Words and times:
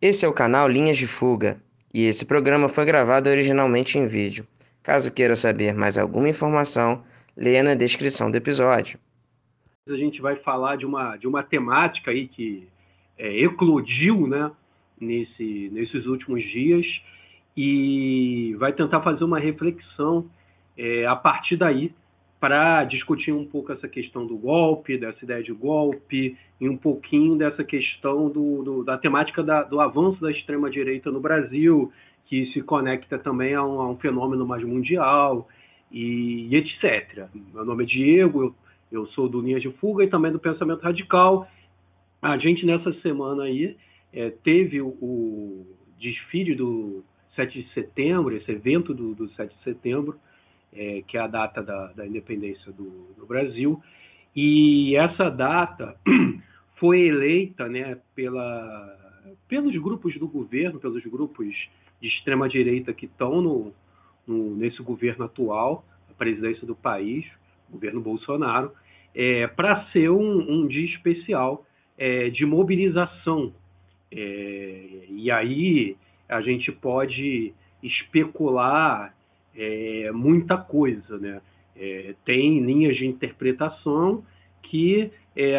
Esse 0.00 0.26
é 0.26 0.28
o 0.28 0.32
canal 0.32 0.68
Linhas 0.68 0.98
de 0.98 1.06
Fuga 1.06 1.58
e 1.92 2.04
esse 2.04 2.26
programa 2.26 2.68
foi 2.68 2.84
gravado 2.84 3.30
originalmente 3.30 3.96
em 3.96 4.06
vídeo. 4.06 4.46
Caso 4.82 5.10
queira 5.10 5.34
saber 5.34 5.74
mais 5.74 5.96
alguma 5.96 6.28
informação, 6.28 7.02
leia 7.34 7.62
na 7.62 7.74
descrição 7.74 8.30
do 8.30 8.36
episódio. 8.36 8.98
A 9.88 9.96
gente 9.96 10.20
vai 10.20 10.36
falar 10.36 10.76
de 10.76 10.84
uma, 10.84 11.16
de 11.16 11.26
uma 11.26 11.42
temática 11.42 12.10
aí 12.10 12.28
que 12.28 12.68
é, 13.16 13.42
eclodiu 13.42 14.26
né, 14.26 14.50
nesse, 15.00 15.70
nesses 15.72 16.04
últimos 16.04 16.42
dias 16.42 16.84
e 17.56 18.54
vai 18.58 18.74
tentar 18.74 19.00
fazer 19.00 19.24
uma 19.24 19.38
reflexão 19.38 20.28
é, 20.76 21.06
a 21.06 21.16
partir 21.16 21.56
daí 21.56 21.90
para 22.38 22.84
discutir 22.84 23.32
um 23.32 23.44
pouco 23.44 23.72
essa 23.72 23.88
questão 23.88 24.26
do 24.26 24.36
golpe, 24.36 24.98
dessa 24.98 25.24
ideia 25.24 25.42
de 25.42 25.52
golpe, 25.52 26.36
e 26.60 26.68
um 26.68 26.76
pouquinho 26.76 27.36
dessa 27.36 27.64
questão 27.64 28.28
do, 28.28 28.62
do 28.62 28.84
da 28.84 28.98
temática 28.98 29.42
da, 29.42 29.62
do 29.62 29.80
avanço 29.80 30.20
da 30.20 30.30
extrema-direita 30.30 31.10
no 31.10 31.20
Brasil, 31.20 31.90
que 32.26 32.46
se 32.52 32.60
conecta 32.62 33.18
também 33.18 33.54
a 33.54 33.64
um, 33.64 33.80
a 33.80 33.90
um 33.90 33.96
fenômeno 33.96 34.46
mais 34.46 34.62
mundial, 34.62 35.48
e, 35.90 36.48
e, 36.50 36.56
etc. 36.56 37.28
Meu 37.54 37.64
nome 37.64 37.84
é 37.84 37.86
Diego, 37.86 38.42
eu, 38.42 38.54
eu 38.92 39.06
sou 39.08 39.28
do 39.28 39.40
Linhas 39.40 39.62
de 39.62 39.70
Fuga 39.72 40.04
e 40.04 40.08
também 40.08 40.32
do 40.32 40.38
Pensamento 40.38 40.82
Radical. 40.82 41.48
A 42.20 42.36
gente, 42.36 42.66
nessa 42.66 42.92
semana 43.00 43.44
aí, 43.44 43.76
é, 44.12 44.30
teve 44.30 44.80
o, 44.80 44.88
o 44.88 45.66
desfile 45.98 46.54
do 46.54 47.04
7 47.34 47.62
de 47.62 47.72
setembro, 47.72 48.34
esse 48.36 48.50
evento 48.50 48.92
do, 48.92 49.14
do 49.14 49.28
7 49.30 49.54
de 49.54 49.62
setembro, 49.62 50.18
é, 50.76 51.02
que 51.06 51.16
é 51.16 51.20
a 51.20 51.26
data 51.26 51.62
da, 51.62 51.86
da 51.88 52.06
independência 52.06 52.70
do, 52.72 53.14
do, 53.16 53.26
Brasil. 53.26 53.82
E 54.34 54.94
essa 54.96 55.30
data 55.30 55.96
foi 56.76 57.08
eleita 57.08 57.68
né, 57.68 57.98
pela, 58.14 59.24
pelos 59.48 59.74
grupos 59.76 60.16
do 60.18 60.28
governo, 60.28 60.78
pelos 60.78 61.02
grupos 61.04 61.54
de 62.00 62.08
extrema-direita 62.08 62.92
que 62.92 63.06
estão 63.06 63.40
no, 63.40 63.72
no, 64.26 64.54
nesse 64.54 64.82
governo 64.82 65.24
atual, 65.24 65.84
a 66.10 66.14
presidência 66.14 66.66
do 66.66 66.76
país, 66.76 67.24
governo 67.70 68.00
Bolsonaro, 68.00 68.72
é, 69.14 69.46
para 69.46 69.86
ser 69.92 70.10
um, 70.10 70.38
um, 70.50 70.66
dia 70.66 70.84
especial 70.84 71.64
é, 71.96 72.28
de 72.28 72.44
mobilização. 72.44 73.54
É, 74.12 75.06
e 75.08 75.30
aí 75.30 75.96
a 76.28 76.42
gente 76.42 76.70
pode 76.70 77.54
especular 77.82 79.15
é, 79.56 80.10
muita 80.12 80.56
coisa, 80.56 81.18
né? 81.18 81.40
É, 81.76 82.14
tem 82.24 82.60
linhas 82.60 82.96
de 82.96 83.06
interpretação 83.06 84.24
que 84.62 85.10
é, 85.36 85.58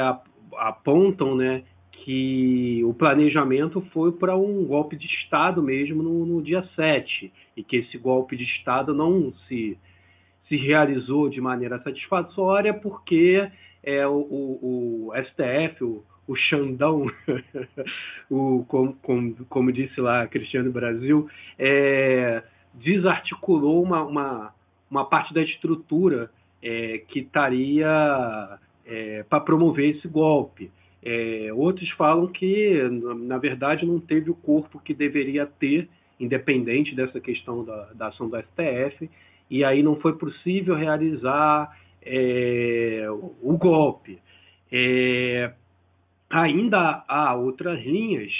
apontam, 0.57 1.35
né, 1.35 1.63
que 1.91 2.81
o 2.85 2.93
planejamento 2.93 3.81
foi 3.93 4.11
para 4.11 4.35
um 4.35 4.65
golpe 4.65 4.95
de 4.95 5.05
Estado 5.05 5.61
mesmo 5.61 6.01
no, 6.01 6.25
no, 6.25 6.41
dia 6.41 6.63
7, 6.75 7.31
e 7.55 7.63
que 7.63 7.77
esse 7.77 7.97
golpe 7.97 8.35
de 8.35 8.43
Estado 8.43 8.93
não 8.93 9.33
se, 9.47 9.77
se 10.47 10.55
realizou 10.55 11.29
de 11.29 11.41
maneira 11.41 11.79
satisfatória 11.83 12.73
porque 12.73 13.47
é, 13.83 14.07
o, 14.07 14.15
o, 14.15 15.07
o 15.09 15.11
STF, 15.25 15.83
o, 15.83 16.03
o 16.27 16.35
Xandão, 16.35 17.07
o, 18.31 18.63
como, 18.67 18.93
como, 19.01 19.35
como, 19.49 19.71
disse 19.71 19.99
lá 19.99 20.27
Cristiano 20.27 20.71
Brasil, 20.71 21.27
é, 21.59 22.41
desarticulou 22.81 23.83
uma, 23.83 24.03
uma, 24.03 24.53
uma 24.89 25.05
parte 25.05 25.33
da 25.33 25.41
estrutura 25.41 26.29
é, 26.61 26.99
que 27.07 27.19
estaria 27.19 28.59
é, 28.85 29.23
para 29.23 29.39
promover 29.39 29.95
esse 29.95 30.07
golpe. 30.07 30.71
É, 31.03 31.49
outros 31.53 31.89
falam 31.91 32.27
que, 32.27 32.81
na 33.25 33.37
verdade, 33.37 33.85
não 33.85 33.99
teve 33.99 34.29
o 34.29 34.35
corpo 34.35 34.79
que 34.79 34.93
deveria 34.93 35.45
ter, 35.45 35.87
independente 36.19 36.95
dessa 36.95 37.19
questão 37.19 37.63
da, 37.63 37.89
da 37.93 38.07
ação 38.07 38.27
do 38.27 38.37
STF, 38.37 39.09
e 39.49 39.63
aí 39.63 39.83
não 39.83 39.95
foi 39.97 40.17
possível 40.17 40.75
realizar 40.75 41.77
é, 42.01 43.05
o 43.09 43.57
golpe. 43.57 44.19
É, 44.71 45.53
ainda 46.29 47.03
há 47.07 47.35
outras 47.35 47.81
linhas 47.83 48.31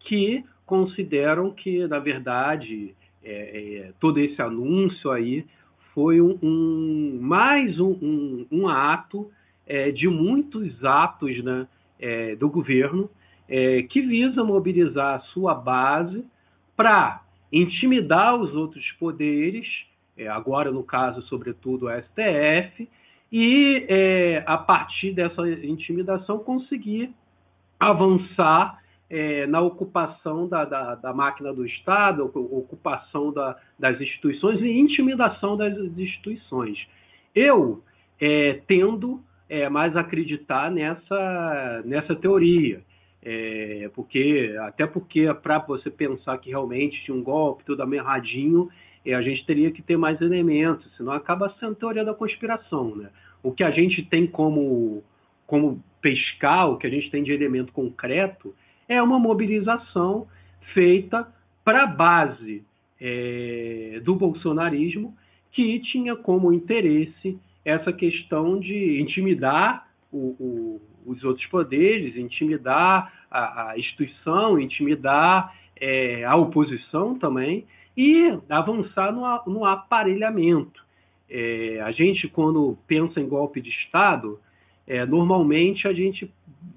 que 0.00 0.44
consideram 0.66 1.50
que, 1.50 1.86
na 1.86 1.98
verdade, 1.98 2.94
é, 3.24 3.86
é, 3.88 3.92
todo 4.00 4.18
esse 4.18 4.40
anúncio 4.40 5.10
aí 5.10 5.46
foi 5.94 6.20
um, 6.20 6.38
um 6.42 7.18
mais 7.20 7.78
um, 7.78 7.90
um, 7.90 8.46
um 8.50 8.68
ato 8.68 9.30
é, 9.66 9.90
de 9.90 10.08
muitos 10.08 10.84
atos 10.84 11.42
né, 11.42 11.66
é, 12.00 12.36
do 12.36 12.48
governo 12.48 13.08
é, 13.48 13.82
que 13.82 14.00
visa 14.00 14.42
mobilizar 14.42 15.16
a 15.16 15.20
sua 15.32 15.54
base 15.54 16.24
para 16.76 17.22
intimidar 17.52 18.34
os 18.34 18.54
outros 18.54 18.84
poderes, 18.92 19.66
é, 20.16 20.26
agora 20.26 20.70
no 20.70 20.82
caso, 20.82 21.22
sobretudo, 21.22 21.86
o 21.86 21.90
STF, 21.90 22.88
e 23.30 23.86
a 24.44 24.58
partir 24.58 25.12
dessa 25.12 25.40
intimidação 25.48 26.38
conseguir 26.40 27.10
avançar 27.80 28.81
é, 29.12 29.46
na 29.46 29.60
ocupação 29.60 30.48
da, 30.48 30.64
da, 30.64 30.94
da, 30.94 31.12
máquina 31.12 31.52
do 31.52 31.66
Estado, 31.66 32.24
ocupação 32.24 33.30
da, 33.30 33.58
das 33.78 34.00
instituições 34.00 34.58
e 34.62 34.70
intimidação 34.70 35.54
das 35.54 35.76
instituições. 35.76 36.78
Eu 37.34 37.82
é, 38.18 38.62
tendo 38.66 39.22
é, 39.50 39.68
mais 39.68 39.94
acreditar 39.96 40.70
nessa, 40.70 41.82
nessa 41.84 42.16
teoria. 42.16 42.80
É, 43.22 43.90
porque 43.94 44.56
até 44.62 44.86
porque 44.86 45.32
para 45.34 45.58
você 45.58 45.90
pensar 45.90 46.38
que 46.38 46.48
realmente 46.48 47.04
tinha 47.04 47.16
um 47.16 47.22
golpe 47.22 47.64
tudo 47.64 47.82
amarradinho, 47.82 48.70
é, 49.04 49.12
a 49.12 49.20
gente 49.20 49.44
teria 49.44 49.70
que 49.70 49.82
ter 49.82 49.98
mais 49.98 50.20
elementos, 50.22 50.90
senão 50.96 51.12
acaba 51.12 51.54
sendo 51.60 51.74
teoria 51.74 52.04
da 52.04 52.14
conspiração, 52.14 52.96
né? 52.96 53.10
O 53.42 53.52
que 53.52 53.62
a 53.62 53.70
gente 53.70 54.02
tem 54.06 54.26
como 54.26 55.04
como 55.46 55.84
pescar, 56.00 56.70
o 56.70 56.78
que 56.78 56.86
a 56.86 56.90
gente 56.90 57.10
tem 57.10 57.22
de 57.22 57.30
elemento 57.30 57.74
concreto 57.74 58.54
é 58.88 59.02
uma 59.02 59.18
mobilização 59.18 60.26
feita 60.74 61.26
para 61.64 61.84
a 61.84 61.86
base 61.86 62.64
é, 63.00 64.00
do 64.04 64.14
bolsonarismo, 64.14 65.14
que 65.50 65.80
tinha 65.80 66.16
como 66.16 66.52
interesse 66.52 67.38
essa 67.64 67.92
questão 67.92 68.58
de 68.58 69.00
intimidar 69.00 69.86
o, 70.10 70.34
o, 70.38 70.80
os 71.06 71.22
outros 71.24 71.46
poderes, 71.46 72.16
intimidar 72.16 73.12
a, 73.30 73.70
a 73.70 73.78
instituição, 73.78 74.58
intimidar 74.58 75.54
é, 75.76 76.24
a 76.24 76.36
oposição 76.36 77.18
também 77.18 77.64
e 77.96 78.38
avançar 78.48 79.12
no, 79.12 79.52
no 79.52 79.64
aparelhamento. 79.64 80.82
É, 81.28 81.80
a 81.82 81.92
gente, 81.92 82.28
quando 82.28 82.76
pensa 82.86 83.20
em 83.20 83.28
golpe 83.28 83.60
de 83.60 83.70
Estado, 83.70 84.38
é, 84.86 85.04
normalmente 85.06 85.86
a 85.86 85.92
gente 85.92 86.30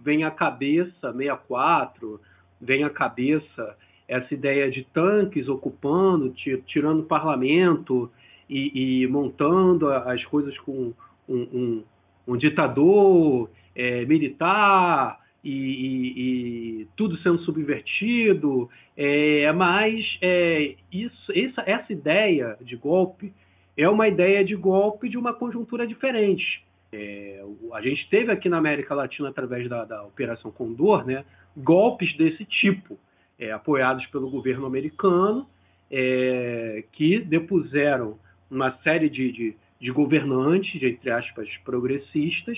vem 0.03 0.23
à 0.23 0.31
cabeça 0.31 1.11
64, 1.11 2.19
vem 2.61 2.83
à 2.83 2.89
cabeça 2.89 3.75
essa 4.07 4.33
ideia 4.33 4.69
de 4.69 4.83
tanques 4.93 5.47
ocupando, 5.47 6.33
tirando 6.67 6.99
o 6.99 7.05
parlamento 7.05 8.11
e, 8.49 9.01
e 9.03 9.07
montando 9.07 9.89
as 9.89 10.23
coisas 10.25 10.55
com 10.59 10.93
um, 11.27 11.35
um, 11.35 11.83
um 12.27 12.37
ditador 12.37 13.49
é, 13.75 14.05
militar 14.05 15.19
e, 15.43 15.51
e, 15.51 16.81
e, 16.81 16.87
tudo 16.95 17.17
sendo 17.17 17.39
subvertido, 17.39 18.69
é, 18.95 19.51
mas 19.51 20.03
é, 20.21 20.75
isso, 20.91 21.31
essa, 21.33 21.63
essa 21.65 21.93
ideia 21.93 22.57
de 22.61 22.75
golpe 22.75 23.33
é 23.77 23.89
uma 23.89 24.07
ideia 24.07 24.43
de 24.43 24.55
golpe 24.55 25.09
de 25.09 25.17
uma 25.17 25.33
conjuntura 25.33 25.85
diferente. 25.85 26.63
É, 26.97 27.43
a 27.73 27.81
gente 27.81 28.07
teve 28.09 28.31
aqui 28.31 28.47
na 28.47 28.57
América 28.57 28.95
Latina, 28.95 29.27
através 29.27 29.67
da, 29.67 29.83
da 29.83 30.03
Operação 30.03 30.49
Condor, 30.49 31.05
né, 31.05 31.25
golpes 31.57 32.15
desse 32.15 32.45
tipo, 32.45 32.97
é, 33.37 33.51
apoiados 33.51 34.05
pelo 34.07 34.29
governo 34.29 34.65
americano, 34.65 35.45
é, 35.91 36.85
que 36.93 37.19
depuseram 37.19 38.17
uma 38.49 38.71
série 38.81 39.09
de, 39.09 39.29
de, 39.33 39.55
de 39.79 39.91
governantes, 39.91 40.81
entre 40.81 41.11
aspas, 41.11 41.49
progressistas, 41.65 42.57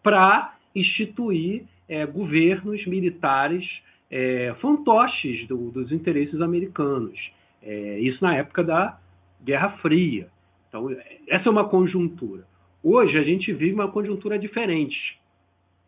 para 0.00 0.54
instituir 0.76 1.64
é, 1.88 2.06
governos 2.06 2.86
militares 2.86 3.64
é, 4.08 4.54
fantoches 4.60 5.48
do, 5.48 5.72
dos 5.72 5.90
interesses 5.90 6.40
americanos. 6.40 7.18
É, 7.60 7.98
isso 7.98 8.22
na 8.22 8.36
época 8.36 8.62
da 8.62 8.98
Guerra 9.44 9.70
Fria. 9.78 10.28
Então, 10.68 10.88
essa 11.28 11.48
é 11.48 11.50
uma 11.50 11.68
conjuntura. 11.68 12.44
Hoje 12.82 13.16
a 13.16 13.22
gente 13.22 13.52
vive 13.52 13.74
uma 13.74 13.88
conjuntura 13.88 14.36
diferente. 14.36 15.16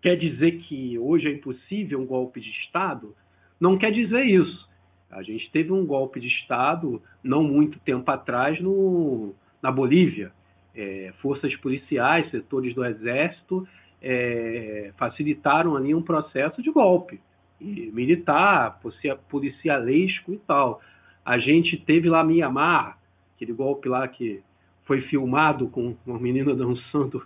Quer 0.00 0.16
dizer 0.16 0.58
que 0.58 0.96
hoje 0.96 1.26
é 1.26 1.32
impossível 1.32 2.00
um 2.00 2.06
golpe 2.06 2.40
de 2.40 2.50
Estado? 2.50 3.14
Não 3.60 3.76
quer 3.76 3.90
dizer 3.90 4.24
isso. 4.24 4.68
A 5.10 5.20
gente 5.22 5.50
teve 5.50 5.72
um 5.72 5.84
golpe 5.84 6.20
de 6.20 6.28
Estado 6.28 7.02
não 7.22 7.42
muito 7.42 7.80
tempo 7.80 8.08
atrás 8.10 8.60
no, 8.60 9.34
na 9.60 9.72
Bolívia. 9.72 10.30
É, 10.72 11.12
forças 11.20 11.54
policiais, 11.56 12.30
setores 12.30 12.74
do 12.74 12.84
Exército 12.84 13.66
é, 14.00 14.92
facilitaram 14.96 15.76
ali 15.76 15.94
um 15.94 16.02
processo 16.02 16.62
de 16.62 16.70
golpe. 16.70 17.20
e 17.60 17.90
militar, 17.92 18.80
policialesco 19.28 20.32
e 20.32 20.38
tal. 20.38 20.80
A 21.24 21.38
gente 21.38 21.76
teve 21.76 22.08
lá 22.08 22.22
Mianmar, 22.22 22.98
aquele 23.34 23.52
golpe 23.52 23.88
lá 23.88 24.06
que 24.06 24.42
foi 24.84 25.02
filmado 25.02 25.68
com 25.68 25.96
uma 26.06 26.18
menina 26.18 26.54
dançando, 26.54 27.22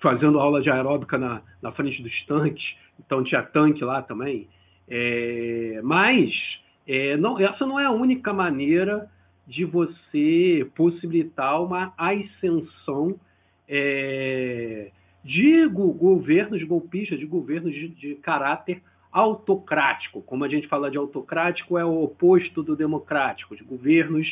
fazendo 0.00 0.38
aula 0.38 0.60
de 0.60 0.70
aeróbica 0.70 1.18
na, 1.18 1.42
na 1.62 1.72
frente 1.72 2.02
dos 2.02 2.26
tanques, 2.26 2.64
então 2.98 3.22
tinha 3.24 3.42
tanque 3.42 3.84
lá 3.84 4.02
também. 4.02 4.48
É, 4.88 5.80
mas 5.84 6.30
é, 6.86 7.16
não, 7.16 7.38
essa 7.38 7.64
não 7.64 7.78
é 7.78 7.84
a 7.84 7.92
única 7.92 8.32
maneira 8.32 9.08
de 9.46 9.64
você 9.64 10.68
possibilitar 10.74 11.62
uma 11.62 11.92
ascensão 11.96 13.18
é, 13.68 14.90
de 15.24 15.68
governos 15.68 16.62
golpistas, 16.64 17.18
de 17.18 17.26
governos 17.26 17.72
de, 17.72 17.88
de, 17.88 18.14
caráter 18.16 18.82
autocrático. 19.12 20.22
Como 20.22 20.44
a 20.44 20.48
gente 20.48 20.66
fala 20.68 20.90
de 20.90 20.96
autocrático, 20.96 21.78
é 21.78 21.84
o 21.84 22.02
oposto 22.02 22.62
do 22.62 22.74
democrático, 22.74 23.56
de 23.56 23.62
governos 23.62 24.26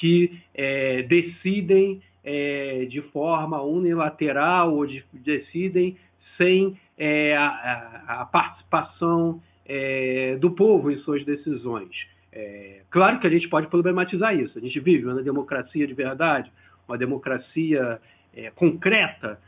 que 0.00 0.40
é, 0.54 1.02
decidem 1.02 2.00
é, 2.24 2.86
de 2.86 3.02
forma 3.02 3.60
unilateral 3.62 4.74
ou 4.74 4.86
de, 4.86 5.04
decidem 5.12 5.96
sem 6.38 6.76
é, 6.98 7.36
a, 7.36 8.04
a, 8.20 8.24
participação 8.24 9.40
é, 9.66 10.36
do 10.40 10.50
povo 10.50 10.90
em 10.90 10.98
suas 10.98 11.24
decisões. 11.24 11.94
É, 12.32 12.80
claro 12.90 13.20
que 13.20 13.26
a 13.26 13.30
gente 13.30 13.48
pode 13.48 13.68
problematizar 13.68 14.34
isso. 14.34 14.58
A 14.58 14.60
gente 14.60 14.80
vive 14.80 15.04
uma 15.04 15.22
democracia 15.22 15.86
de 15.86 15.94
verdade, 15.94 16.50
uma 16.88 16.98
democracia 16.98 18.00
é, 18.34 18.50
concreta. 18.50 19.38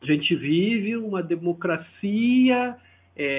A 0.00 0.06
gente 0.06 0.34
vive 0.34 0.96
uma 0.96 1.22
democracia, 1.22 2.76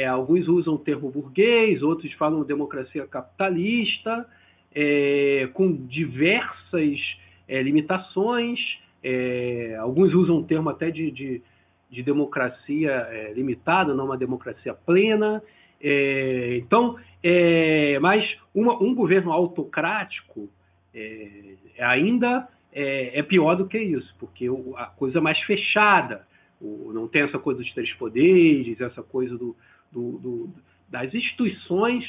alguns 0.10 0.46
usam 0.50 0.74
o 0.74 0.78
termo 0.78 1.10
burguês, 1.10 1.82
outros 1.82 2.12
falam 2.14 2.44
democracia 2.44 3.08
capitalista, 3.08 4.28
é, 4.74 5.50
com 5.54 5.72
diversas 5.72 7.00
é, 7.48 7.62
limitações. 7.62 8.60
É, 9.04 9.78
alguns 9.80 10.14
usam 10.14 10.38
o 10.38 10.44
termo 10.44 10.70
até 10.70 10.92
de, 10.92 11.10
de, 11.12 11.42
de 11.90 12.04
democracia 12.04 13.32
limitada, 13.36 13.94
não 13.94 14.06
uma 14.06 14.18
democracia 14.18 14.74
plena. 14.74 15.42
É, 15.82 16.58
então, 16.58 16.98
é, 17.24 17.98
mas 18.00 18.26
uma, 18.54 18.82
um 18.82 18.94
governo 18.94 19.32
autocrático 19.32 20.50
é, 20.94 21.56
ainda 21.80 22.48
é, 22.74 23.20
é, 23.20 23.24
pior 23.24 23.56
do 23.56 23.68
que 23.68 23.78
isso, 23.78 24.14
porque 24.20 24.48
a 24.76 24.86
coisa 24.88 25.20
é 25.20 25.22
mais 25.22 25.40
fechada, 25.42 26.28
o, 26.62 26.92
não 26.94 27.08
tem 27.08 27.24
essa 27.24 27.40
coisa 27.40 27.62
dos 27.62 27.74
três 27.74 27.92
poderes, 27.94 28.80
essa 28.82 29.02
coisa 29.02 29.38
do, 29.38 29.56
do, 29.92 30.18
do 30.20 30.50
das 30.90 31.14
instituições 31.14 32.04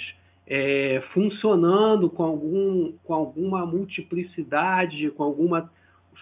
é, 0.52 1.00
funcionando 1.14 2.10
com, 2.10 2.24
algum, 2.24 2.92
com 3.04 3.14
alguma 3.14 3.64
multiplicidade, 3.64 5.08
com 5.12 5.22
algumas 5.22 5.64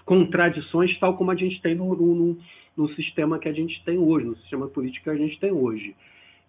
contradições, 0.04 0.96
tal 0.98 1.16
como 1.16 1.30
a 1.30 1.34
gente 1.34 1.62
tem 1.62 1.74
no, 1.74 1.96
no, 1.96 2.38
no 2.76 2.88
sistema 2.90 3.38
que 3.38 3.48
a 3.48 3.52
gente 3.54 3.82
tem 3.84 3.96
hoje, 3.96 4.26
no 4.26 4.36
sistema 4.36 4.68
político 4.68 5.04
que 5.04 5.10
a 5.10 5.16
gente 5.16 5.40
tem 5.40 5.50
hoje. 5.50 5.96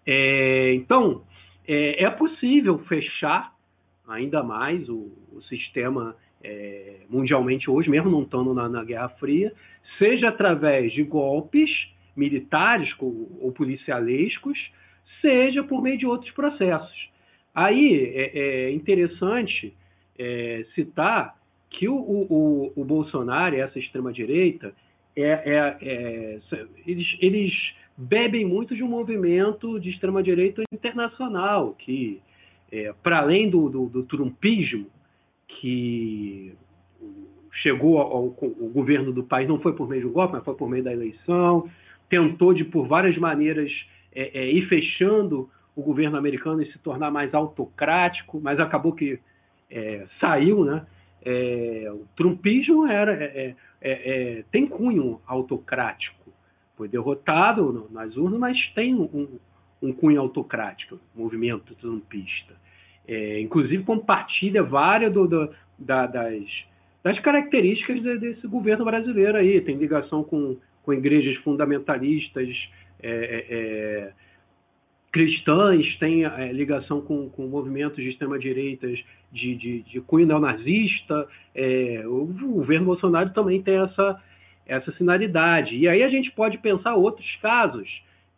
É, 0.06 0.74
então, 0.74 1.22
é, 1.66 2.04
é, 2.04 2.10
possível 2.10 2.78
fechar 2.80 3.54
ainda 4.06 4.42
mais 4.42 4.86
o, 4.90 5.10
o 5.32 5.40
sistema 5.48 6.14
é, 6.44 6.96
mundialmente 7.08 7.70
hoje, 7.70 7.88
mesmo 7.88 8.10
não 8.10 8.22
estando 8.22 8.52
na, 8.52 8.68
na, 8.68 8.84
Guerra 8.84 9.08
Fria, 9.08 9.54
seja 9.98 10.28
através 10.28 10.92
de 10.92 11.02
golpes 11.02 11.70
militares 12.14 12.92
ou, 12.98 13.38
ou 13.40 13.52
policialescos, 13.52 14.58
seja 15.22 15.62
por 15.64 15.80
meio 15.80 15.96
de 15.96 16.06
outros 16.06 16.30
processos. 16.32 17.10
Aí 17.54 18.12
é, 18.14 18.38
é 18.38 18.72
interessante 18.72 19.74
é, 20.18 20.64
citar 20.74 21.36
que 21.70 21.88
o, 21.88 21.94
o, 21.96 22.72
o 22.76 22.84
Bolsonaro 22.84 23.54
e 23.54 23.60
essa 23.60 23.78
extrema-direita, 23.78 24.74
é, 25.16 25.22
é, 25.22 25.78
é, 25.80 26.38
eles, 26.86 27.06
eles 27.20 27.52
bebem 27.96 28.44
muito 28.44 28.74
de 28.74 28.82
um 28.82 28.88
movimento 28.88 29.78
de 29.78 29.90
extrema-direita 29.90 30.62
internacional, 30.72 31.74
que, 31.78 32.20
é, 32.72 32.92
para 33.02 33.20
além 33.20 33.48
do, 33.48 33.68
do, 33.68 33.86
do, 33.86 34.02
trumpismo, 34.02 34.86
que 35.46 36.54
chegou 37.62 37.98
ao, 37.98 38.12
ao, 38.12 38.30
governo 38.72 39.12
do 39.12 39.22
país, 39.22 39.48
não 39.48 39.60
foi 39.60 39.74
por 39.74 39.88
meio 39.88 40.02
do 40.02 40.10
golpe, 40.10 40.34
mas 40.34 40.44
foi 40.44 40.54
por 40.54 40.68
meio 40.68 40.82
da 40.82 40.92
eleição, 40.92 41.68
tentou 42.08 42.52
de, 42.52 42.64
por 42.64 42.86
várias 42.86 43.16
maneiras, 43.16 43.70
é, 44.12 44.40
é, 44.40 44.50
ir 44.50 44.66
fechando 44.68 45.48
o 45.80 45.84
governo 45.84 46.16
americano 46.16 46.62
e 46.62 46.70
se 46.72 46.78
tornar 46.78 47.10
mais 47.10 47.34
autocrático, 47.34 48.40
mas 48.40 48.60
acabou 48.60 48.92
que 48.92 49.18
é, 49.70 50.06
saiu, 50.20 50.64
né? 50.64 50.86
É, 51.22 51.90
o 51.92 52.06
trumpismo 52.16 52.86
era, 52.86 53.12
é, 53.12 54.44
tem 54.50 54.66
cunho 54.66 55.20
autocrático 55.26 56.20
foi 56.80 56.88
derrotado 56.88 57.90
nas 57.90 58.16
urnas, 58.16 58.40
mas 58.40 58.72
tem 58.74 58.94
um, 58.94 59.38
um 59.82 59.92
cunho 59.92 60.18
autocrático, 60.18 60.98
movimento 61.14 61.74
trumpista. 61.74 62.54
É, 63.06 63.38
inclusive 63.38 63.84
compartilha 63.84 64.62
várias 64.62 65.12
do, 65.12 65.28
do, 65.28 65.54
da, 65.78 66.06
das, 66.06 66.42
das, 67.04 67.20
características 67.20 68.02
de, 68.02 68.16
desse 68.16 68.46
governo 68.46 68.86
brasileiro 68.86 69.36
aí. 69.36 69.60
Tem 69.60 69.76
ligação 69.76 70.24
com, 70.24 70.56
com 70.82 70.94
igrejas 70.94 71.36
fundamentalistas 71.42 72.48
é, 73.02 73.10
é, 73.10 73.46
é 73.50 74.12
cristãs, 75.12 75.96
tem 75.98 76.24
é, 76.24 76.52
ligação 76.52 77.00
com, 77.00 77.28
com 77.28 77.46
movimentos 77.46 77.96
de 77.96 78.10
extrema-direitas 78.10 78.98
de, 79.32 79.56
de, 79.56 79.82
de 79.82 80.00
cunho 80.00 80.26
neonazista. 80.26 81.26
É, 81.54 82.02
o 82.06 82.26
governo 82.26 82.86
Bolsonaro 82.86 83.30
também 83.30 83.62
tem 83.62 83.76
essa 83.76 84.20
essa 84.70 84.92
finalidade. 84.92 85.76
E 85.76 85.88
aí 85.88 86.02
a 86.02 86.08
gente 86.08 86.30
pode 86.30 86.56
pensar 86.58 86.94
outros 86.94 87.26
casos 87.42 87.88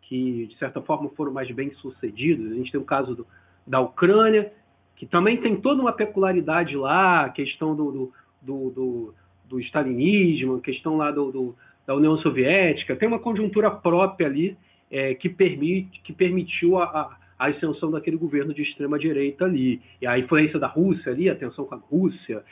que, 0.02 0.46
de 0.46 0.56
certa 0.56 0.80
forma, 0.80 1.10
foram 1.10 1.30
mais 1.30 1.50
bem 1.50 1.70
sucedidos. 1.74 2.50
A 2.50 2.54
gente 2.54 2.72
tem 2.72 2.80
o 2.80 2.84
caso 2.84 3.14
do, 3.14 3.26
da 3.66 3.80
Ucrânia, 3.80 4.50
que 4.96 5.04
também 5.04 5.36
tem 5.36 5.60
toda 5.60 5.82
uma 5.82 5.92
peculiaridade 5.92 6.74
lá, 6.74 7.26
a 7.26 7.28
questão 7.28 7.76
do, 7.76 7.92
do, 7.92 8.12
do, 8.40 8.70
do, 8.70 9.14
do 9.46 9.60
stalinismo, 9.60 10.56
a 10.56 10.60
questão 10.60 10.96
lá 10.96 11.10
do, 11.10 11.30
do, 11.30 11.54
da 11.86 11.94
União 11.94 12.16
Soviética, 12.19 12.96
tem 12.96 13.08
uma 13.08 13.19
conjuntura 13.19 13.70
própria 13.70 14.26
ali 14.26 14.56
é, 14.93 15.15
que, 15.15 15.31
permite, 15.31 16.03
que 16.03 16.12
permitiu 16.12 16.79
a, 16.79 17.17
a 17.39 17.47
ascensão 17.47 17.91
daquele 17.91 18.19
governo 18.19 18.53
de 18.53 18.62
extrema 18.62 18.99
direita 18.99 19.47
ali. 19.47 19.81
E 20.00 20.06
a 20.06 20.19
influência 20.19 20.61
da 20.61 20.67
Rússia 20.67 21.11
ali, 21.11 21.31
a 21.31 21.34
tensão 21.34 21.65
com 21.65 21.75
a 21.75 21.79
Rússia. 21.79 22.44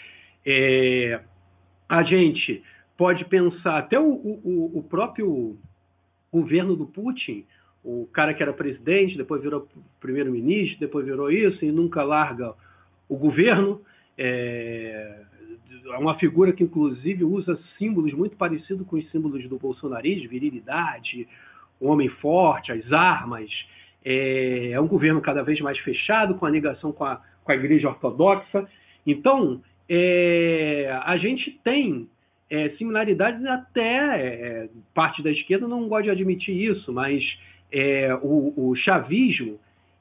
É, 0.45 1.21
a 1.87 2.03
gente 2.03 2.63
pode 2.97 3.27
pensar, 3.27 3.79
até 3.79 4.01
o, 4.01 4.11
o, 4.11 4.79
o 4.79 4.83
próprio 4.83 5.59
governo 6.33 6.75
do 6.75 6.87
Putin, 6.87 7.45
o 7.85 8.07
cara 8.13 8.33
que 8.33 8.43
era 8.43 8.53
presidente, 8.53 9.19
depois 9.19 9.43
virou 9.43 9.69
primeiro-ministro, 10.01 10.81
depois 10.81 11.05
virou 11.05 11.31
isso 11.31 11.63
e 11.63 11.71
nunca 11.71 12.03
larga 12.03 12.55
o 13.07 13.17
governo. 13.17 13.83
É, 14.17 15.25
é 15.93 15.99
uma 15.99 16.19
figura 16.19 16.53
que, 16.53 16.63
inclusive, 16.63 17.23
usa 17.23 17.59
símbolos 17.79 18.13
muito 18.15 18.37
parecidos 18.37 18.87
com 18.87 18.97
os 18.97 19.11
símbolos 19.11 19.47
do 19.49 19.59
bolsonarismo, 19.59 20.29
virilidade, 20.29 21.29
o 21.81 21.89
homem 21.89 22.09
forte, 22.09 22.71
as 22.71 22.93
armas. 22.93 23.51
É, 24.05 24.71
é, 24.73 24.81
um 24.81 24.87
governo 24.87 25.21
cada 25.21 25.43
vez 25.43 25.61
mais 25.61 25.79
fechado, 25.79 26.35
com 26.35 26.47
a 26.47 26.51
ligação 26.51 26.93
com 26.93 27.05
a, 27.05 27.21
com 27.45 27.53
a 27.53 27.55
igreja 27.55 27.89
ortodoxa. 27.89 28.67
Então, 29.07 29.61
é, 29.89 31.01
a 31.05 31.17
gente 31.17 31.59
tem 31.65 32.09
é, 32.51 32.71
similaridades 32.71 33.45
até 33.47 33.81
é, 33.83 34.69
parte 34.93 35.23
da 35.23 35.31
esquerda 35.31 35.69
não 35.69 35.89
gosta 35.89 36.05
de 36.05 36.11
admitir 36.11 36.55
isso, 36.55 36.93
mas 36.93 37.23
é, 37.73 38.13
o, 38.23 38.53
o, 38.57 38.75
chavismo 38.75 39.59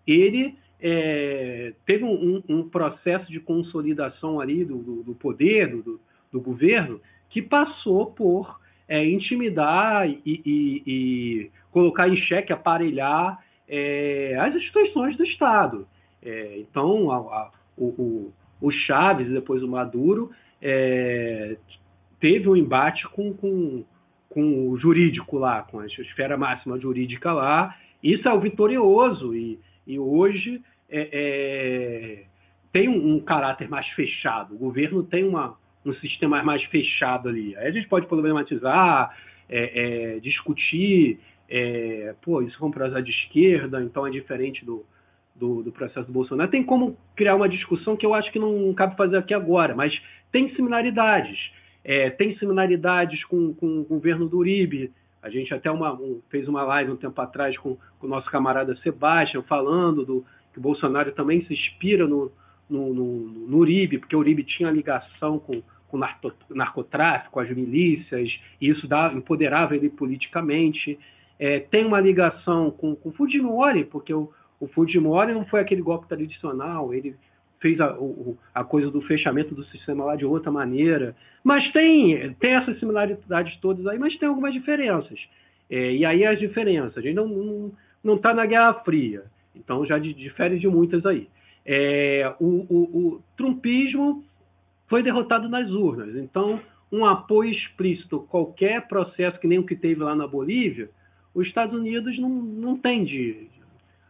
ele 0.07 0.55
é, 0.81 1.73
teve 1.85 2.03
um, 2.03 2.41
um, 2.49 2.67
processo 2.67 3.31
de 3.31 3.39
consolidação 3.39 4.39
ali 4.39 4.65
do, 4.65 4.77
do, 4.79 5.03
do 5.03 5.13
poder 5.13 5.69
do, 5.69 5.99
do, 6.31 6.41
governo 6.41 6.99
que 7.29 7.41
passou 7.41 8.07
por 8.07 8.59
é, 8.89 9.07
intimidar 9.07 10.09
e, 10.09 10.19
e, 10.25 10.83
e, 10.85 11.51
colocar 11.71 12.09
em 12.09 12.17
xeque, 12.17 12.51
aparelhar 12.51 13.39
é, 13.67 14.35
as 14.41 14.55
instituições 14.55 15.15
do 15.15 15.23
Estado. 15.23 15.87
então, 16.57 17.11
a, 17.11 17.17
a, 17.17 17.51
o, 17.77 18.33
o, 18.59 18.71
Chaves 18.71 19.27
e 19.27 19.31
depois 19.31 19.63
o 19.63 19.67
Maduro 19.67 20.31
é, 20.61 21.55
teve 22.19 22.49
um 22.49 22.55
embate 22.55 23.07
com, 23.09 23.33
com, 23.33 23.85
com 24.29 24.69
o 24.69 24.77
jurídico 24.77 25.37
lá, 25.37 25.61
com 25.61 25.79
a 25.79 25.85
esfera 25.85 26.35
máxima 26.35 26.79
jurídica 26.79 27.31
lá. 27.31 27.75
Isso 28.03 28.27
é 28.27 28.33
o 28.33 28.39
vitorioso 28.39 29.35
e, 29.35 29.59
e 29.85 29.99
hoje 29.99 30.61
é, 30.89 31.09
é, 31.11 32.23
tem 32.71 32.89
um, 32.89 33.15
um, 33.15 33.19
caráter 33.19 33.69
mais 33.69 33.87
fechado. 33.89 34.55
O 34.55 34.57
governo 34.57 35.03
tem 35.03 35.23
uma, 35.23 35.57
um 35.89 35.95
sistema 35.95 36.43
mais 36.43 36.63
fechado 36.65 37.29
ali. 37.29 37.55
Aí 37.57 37.67
a 37.67 37.71
gente 37.71 37.87
pode 37.87 38.07
problematizar, 38.07 39.15
é, 39.49 40.15
é 40.15 40.19
discutir, 40.19 41.19
é, 41.49 42.13
pô, 42.21 42.41
isso 42.41 42.57
é 42.61 42.65
um 42.65 42.71
projeto 42.71 43.03
de 43.03 43.11
esquerda, 43.11 43.81
então 43.81 44.05
é 44.05 44.11
diferente 44.11 44.63
do, 44.63 44.85
do, 45.35 45.63
do, 45.63 45.71
processo 45.71 46.05
do 46.05 46.13
Bolsonaro. 46.13 46.51
Tem 46.51 46.63
como 46.63 46.95
criar 47.15 47.35
uma 47.35 47.49
discussão 47.49 47.97
que 47.97 48.05
eu 48.05 48.13
acho 48.13 48.31
que 48.31 48.39
não 48.39 48.73
cabe 48.73 48.95
fazer 48.95 49.17
aqui 49.17 49.33
agora, 49.33 49.75
mas 49.75 49.91
tem 50.31 50.53
similaridades. 50.55 51.37
É, 51.83 52.09
tem 52.11 52.37
similaridades 52.37 53.23
com, 53.25 53.53
com, 53.53 53.79
o 53.79 53.83
governo 53.83 54.27
do 54.27 54.37
Uribe. 54.37 54.91
A 55.23 55.29
gente 55.29 55.53
até 55.53 55.71
uma, 55.71 55.93
um, 55.93 56.21
fez 56.29 56.47
uma 56.47 56.63
live 56.63 56.91
um 56.91 56.97
tempo 56.97 57.19
atrás 57.19 57.57
com, 57.57 57.77
com 57.97 58.07
o 58.07 58.09
nosso 58.09 58.29
camarada 58.29 58.75
Sebastião, 58.77 59.41
falando 59.43 60.05
do, 60.05 60.25
que 60.53 60.59
o 60.59 60.61
Bolsonaro 60.61 61.11
também 61.13 61.43
se 61.45 61.53
inspira 61.53 62.07
no, 62.07 62.31
no, 62.69 62.93
no, 62.93 63.17
no 63.47 63.57
Uribe, 63.57 63.97
porque 63.97 64.15
o 64.15 64.19
Uribe 64.19 64.43
tinha 64.43 64.69
ligação 64.69 65.39
com, 65.39 65.61
com 65.89 65.99
narcotráfico, 66.49 67.39
as 67.39 67.49
milícias, 67.49 68.29
e 68.61 68.69
isso 68.69 68.87
dá, 68.87 69.11
empoderava 69.13 69.75
ele 69.75 69.89
politicamente. 69.89 70.97
É, 71.37 71.59
tem 71.59 71.85
uma 71.85 71.99
ligação 71.99 72.69
com, 72.71 72.97
o 73.03 73.11
Fujimori, 73.11 73.83
porque 73.85 74.13
o, 74.13 74.31
o 74.59 74.67
Fujimori 74.67 75.33
não 75.33 75.45
foi 75.45 75.59
aquele 75.59 75.81
golpe 75.81 76.07
tradicional, 76.07 76.93
ele 76.93 77.15
fez 77.59 77.79
a, 77.81 77.93
o, 77.93 78.37
a 78.53 78.63
coisa 78.63 78.89
do 78.89 79.01
fechamento 79.01 79.53
do 79.55 79.65
sistema 79.65 80.05
lá 80.05 80.15
de 80.15 80.25
outra 80.25 80.51
maneira. 80.51 81.15
Mas 81.43 81.69
tem, 81.71 82.33
tem 82.35 82.53
essas 82.53 82.79
similaridades 82.79 83.57
todas 83.59 83.85
aí, 83.87 83.97
mas 83.97 84.17
tem 84.17 84.29
algumas 84.29 84.53
diferenças. 84.53 85.19
É, 85.69 85.93
e 85.93 86.05
aí 86.05 86.25
as 86.25 86.39
diferenças, 86.39 86.97
a 86.97 87.01
gente 87.01 87.15
não 87.15 88.15
está 88.15 88.33
na 88.33 88.45
Guerra 88.45 88.73
Fria, 88.85 89.23
então 89.55 89.85
já 89.85 89.97
difere 89.97 90.59
de 90.59 90.67
muitas 90.67 91.05
aí. 91.05 91.27
É, 91.65 92.33
o, 92.39 92.65
o, 92.69 92.77
o 92.97 93.21
trumpismo 93.37 94.23
foi 94.89 95.03
derrotado 95.03 95.47
nas 95.47 95.69
urnas, 95.69 96.15
então 96.15 96.59
um 96.91 97.05
apoio 97.05 97.51
explícito, 97.51 98.21
qualquer 98.29 98.87
processo 98.87 99.39
que 99.39 99.47
nem 99.47 99.59
o 99.59 99.65
que 99.65 99.75
teve 99.75 100.03
lá 100.03 100.15
na 100.15 100.27
Bolívia, 100.27 100.89
os 101.33 101.47
Estados 101.47 101.77
Unidos 101.77 102.17
não, 102.17 102.29
não 102.29 102.77
tende 102.77 103.47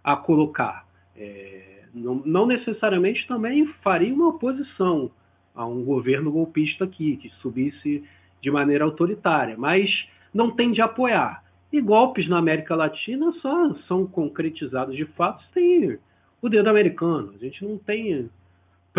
a 0.02 0.16
colocar. 0.16 0.88
É, 1.16 1.84
não, 1.94 2.16
não 2.26 2.48
necessariamente 2.48 3.28
também 3.28 3.68
faria 3.84 4.14
uma 4.14 4.30
oposição 4.30 5.12
a 5.54 5.66
um 5.66 5.84
governo 5.84 6.32
golpista 6.32 6.86
aqui, 6.86 7.18
que 7.18 7.30
subisse 7.42 8.04
de 8.42 8.50
maneira 8.50 8.86
autoritária, 8.86 9.58
mas 9.58 9.90
não 10.34 10.52
tende 10.52 10.82
a 10.82 10.86
apoiar. 10.86 11.44
E 11.72 11.82
golpes 11.82 12.28
na 12.30 12.38
América 12.38 12.76
Latina 12.76 13.32
só 13.42 13.74
são 13.88 14.08
concretizados 14.08 14.96
de 14.96 15.06
fato 15.06 15.44
se 15.44 15.52
tem 15.52 16.00
o 16.42 16.50
dedo 16.50 16.70
americano. 16.70 17.34
A 17.36 17.38
gente 17.38 17.64
não 17.64 17.78
tem 17.78 18.30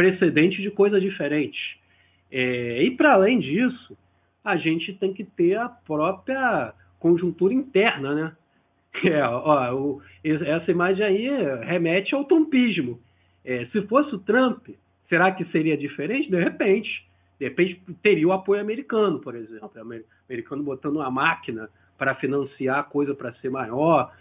precedente 0.00 0.62
de 0.62 0.70
coisa 0.70 0.98
diferente. 0.98 1.78
É, 2.32 2.82
e 2.82 2.90
para 2.92 3.12
além 3.12 3.38
disso, 3.38 3.94
a 4.42 4.56
gente 4.56 4.94
tem 4.94 5.12
que 5.12 5.24
ter 5.24 5.58
a 5.58 5.68
própria 5.68 6.72
conjuntura 6.98 7.52
interna, 7.52 8.14
né? 8.14 8.32
É, 9.04 9.22
ó, 9.22 9.72
o, 9.72 10.02
essa 10.24 10.68
imagem 10.68 11.04
aí 11.04 11.28
remete 11.64 12.12
ao 12.12 12.24
trumpismo. 12.24 12.98
É, 13.44 13.64
se 13.66 13.82
fosse 13.82 14.12
o 14.16 14.18
Trump, 14.18 14.66
será 15.08 15.30
que 15.30 15.44
seria 15.52 15.76
diferente? 15.76 16.28
De 16.28 16.42
repente. 16.42 17.06
De 17.38 17.46
repente 17.46 17.80
teria 18.02 18.26
o 18.26 18.32
apoio 18.32 18.60
americano, 18.60 19.20
por 19.20 19.36
exemplo. 19.36 19.70
O 19.76 19.80
americano 20.28 20.64
botando 20.64 20.96
uma 20.96 21.10
máquina 21.10 21.70
para 21.96 22.16
financiar 22.16 22.80
a 22.80 22.82
coisa 22.82 23.14
para 23.14 23.32
ser 23.34 23.48
maior, 23.48 24.12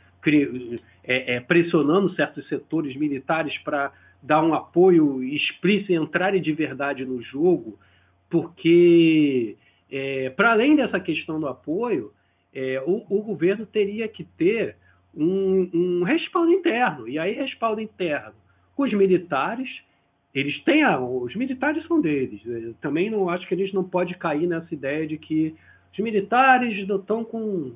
é, 1.04 1.36
é, 1.36 1.40
pressionando 1.40 2.14
certos 2.14 2.48
setores 2.48 2.96
militares 2.96 3.58
para 3.64 3.92
dar 4.22 4.44
um 4.44 4.54
apoio 4.54 5.24
explícito 5.24 5.92
e 5.92 5.96
entrarem 5.96 6.42
de 6.42 6.52
verdade 6.52 7.06
no 7.06 7.22
jogo, 7.22 7.80
porque, 8.30 9.56
é, 9.92 10.30
para 10.32 10.52
além 10.52 10.76
dessa 10.76 11.00
questão 11.00 11.40
do 11.40 11.48
apoio, 11.48 12.12
é, 12.54 12.82
o, 12.86 13.06
o, 13.10 13.22
governo 13.24 13.66
teria 13.66 14.08
que 14.08 14.24
ter 14.24 14.76
um, 15.16 15.70
um, 15.74 16.04
respaldo 16.04 16.52
interno. 16.52 17.08
E 17.08 17.18
aí, 17.18 17.34
respaldo 17.34 17.82
interno 17.82 18.34
com 18.76 18.84
os 18.84 18.94
militares, 18.94 19.70
eles 20.34 20.62
têm 20.64 20.84
a, 20.84 21.00
os 21.00 21.36
militares 21.36 21.86
são 21.88 22.00
deles. 22.00 22.42
Eu 22.46 22.74
também 22.76 23.10
não 23.10 23.30
acho 23.30 23.48
que 23.48 23.54
eles 23.54 23.74
não 23.74 23.84
pode 23.84 24.16
cair 24.16 24.48
nessa 24.48 24.74
ideia 24.74 25.08
de 25.08 25.18
que 25.18 25.56
os 25.92 26.00
militares 26.00 26.88
não 26.88 26.98
estão 26.98 27.24
com 27.24 27.74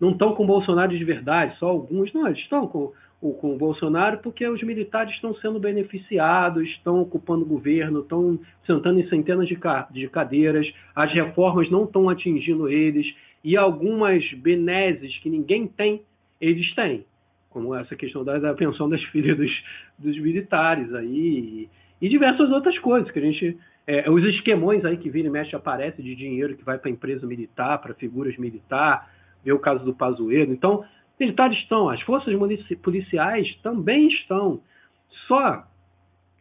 não 0.00 0.10
estão 0.10 0.34
com 0.34 0.44
Bolsonaro 0.44 0.96
de 0.96 1.04
verdade, 1.04 1.56
só 1.58 1.68
alguns 1.68 2.12
não, 2.12 2.26
eles 2.26 2.40
estão 2.40 2.66
com 2.66 2.92
com 3.32 3.54
o 3.54 3.58
Bolsonaro 3.58 4.18
porque 4.18 4.46
os 4.46 4.62
militares 4.62 5.14
estão 5.14 5.34
sendo 5.36 5.58
beneficiados, 5.58 6.68
estão 6.68 7.00
ocupando 7.00 7.42
o 7.44 7.48
governo, 7.48 8.00
estão 8.00 8.38
sentando 8.66 9.00
em 9.00 9.08
centenas 9.08 9.48
de, 9.48 9.58
de 9.90 10.08
cadeiras, 10.08 10.70
as 10.94 11.12
reformas 11.12 11.70
não 11.70 11.84
estão 11.84 12.08
atingindo 12.08 12.68
eles, 12.68 13.06
e 13.42 13.56
algumas 13.56 14.24
benesses 14.34 15.16
que 15.18 15.28
ninguém 15.28 15.66
tem, 15.66 16.02
eles 16.40 16.74
têm, 16.74 17.04
como 17.50 17.74
essa 17.74 17.94
questão 17.94 18.24
da, 18.24 18.38
da 18.38 18.54
pensão 18.54 18.88
das 18.88 19.02
filhas 19.12 19.36
dos, 19.36 19.52
dos 19.98 20.18
militares 20.18 20.92
aí, 20.94 21.68
e, 22.00 22.06
e, 22.06 22.08
diversas 22.08 22.50
outras 22.50 22.78
coisas 22.78 23.10
que 23.10 23.18
a 23.18 23.22
gente. 23.22 23.58
É, 23.86 24.10
os 24.10 24.24
esquemões 24.24 24.82
aí 24.82 24.96
que 24.96 25.10
vira 25.10 25.28
e 25.28 25.30
mexe 25.30 25.54
aparece 25.54 26.02
de 26.02 26.14
dinheiro 26.14 26.56
que 26.56 26.64
vai 26.64 26.78
para 26.78 26.88
a 26.88 26.92
empresa 26.92 27.26
militar, 27.26 27.78
para 27.82 27.92
figuras 27.92 28.34
militar, 28.38 29.10
vê 29.44 29.52
o 29.52 29.58
caso 29.58 29.84
do 29.84 29.94
Pazuello. 29.94 30.54
Então, 30.54 30.82
militares 31.18 31.58
estão, 31.58 31.88
as 31.88 32.00
forças 32.02 32.34
policiais 32.82 33.54
também 33.62 34.08
estão. 34.08 34.60
Só 35.26 35.64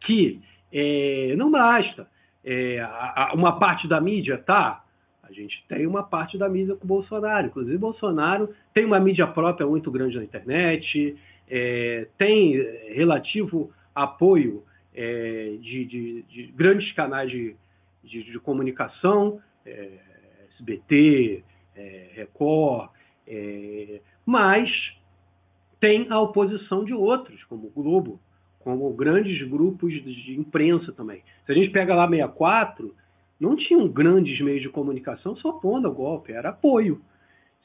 que 0.02 0.42
é, 0.72 1.36
não 1.38 1.52
basta. 1.52 2.08
É, 2.44 2.80
a, 2.80 3.30
a, 3.30 3.34
uma 3.34 3.58
parte 3.58 3.88
da 3.88 4.02
mídia 4.02 4.38
tá, 4.38 4.84
a 5.22 5.32
gente 5.32 5.64
tem 5.68 5.88
uma 5.88 6.04
parte 6.04 6.38
da 6.38 6.50
mídia 6.50 6.76
com 6.76 6.84
o 6.84 6.88
Bolsonaro. 6.88 7.48
Inclusive, 7.48 7.78
Bolsonaro 7.78 8.50
tem 8.74 8.86
uma 8.86 9.00
mídia 9.00 9.28
própria 9.28 9.66
muito 9.66 9.90
grande 9.92 10.18
na 10.18 10.24
internet, 10.24 11.16
é, 11.50 12.08
tem 12.18 12.54
relativo 12.94 13.72
apoio 13.96 14.64
é, 14.94 15.56
de, 15.62 15.86
de, 15.86 16.22
de, 16.24 16.44
grandes 16.48 16.92
canais 16.94 17.30
de, 17.30 17.56
de 18.04 18.40
comunicação, 18.40 19.40
é, 19.66 19.90
SBT, 20.56 21.44
é, 21.76 22.10
Record, 22.14 22.90
mas 24.26 24.70
tem 25.80 26.08
a 26.10 26.20
oposição 26.20 26.86
de 26.86 26.94
outros, 26.94 27.44
como 27.46 27.68
o 27.68 27.82
Globo, 27.82 28.20
como 28.60 28.92
grandes 28.94 29.46
grupos 29.48 29.94
de 29.94 30.40
imprensa 30.40 30.92
também. 30.94 31.22
Se 31.46 31.52
a 31.52 31.56
gente 31.56 31.70
pega 31.72 31.94
lá 31.94 32.08
64, 32.08 32.96
não 33.40 33.56
tinham 33.56 33.88
grandes 33.88 34.40
meios 34.40 34.62
de 34.62 34.70
comunicação 34.70 35.36
se 35.36 35.46
opondo 35.46 35.88
ao 35.88 35.94
golpe, 35.94 36.32
era 36.32 36.50
apoio. 36.50 37.02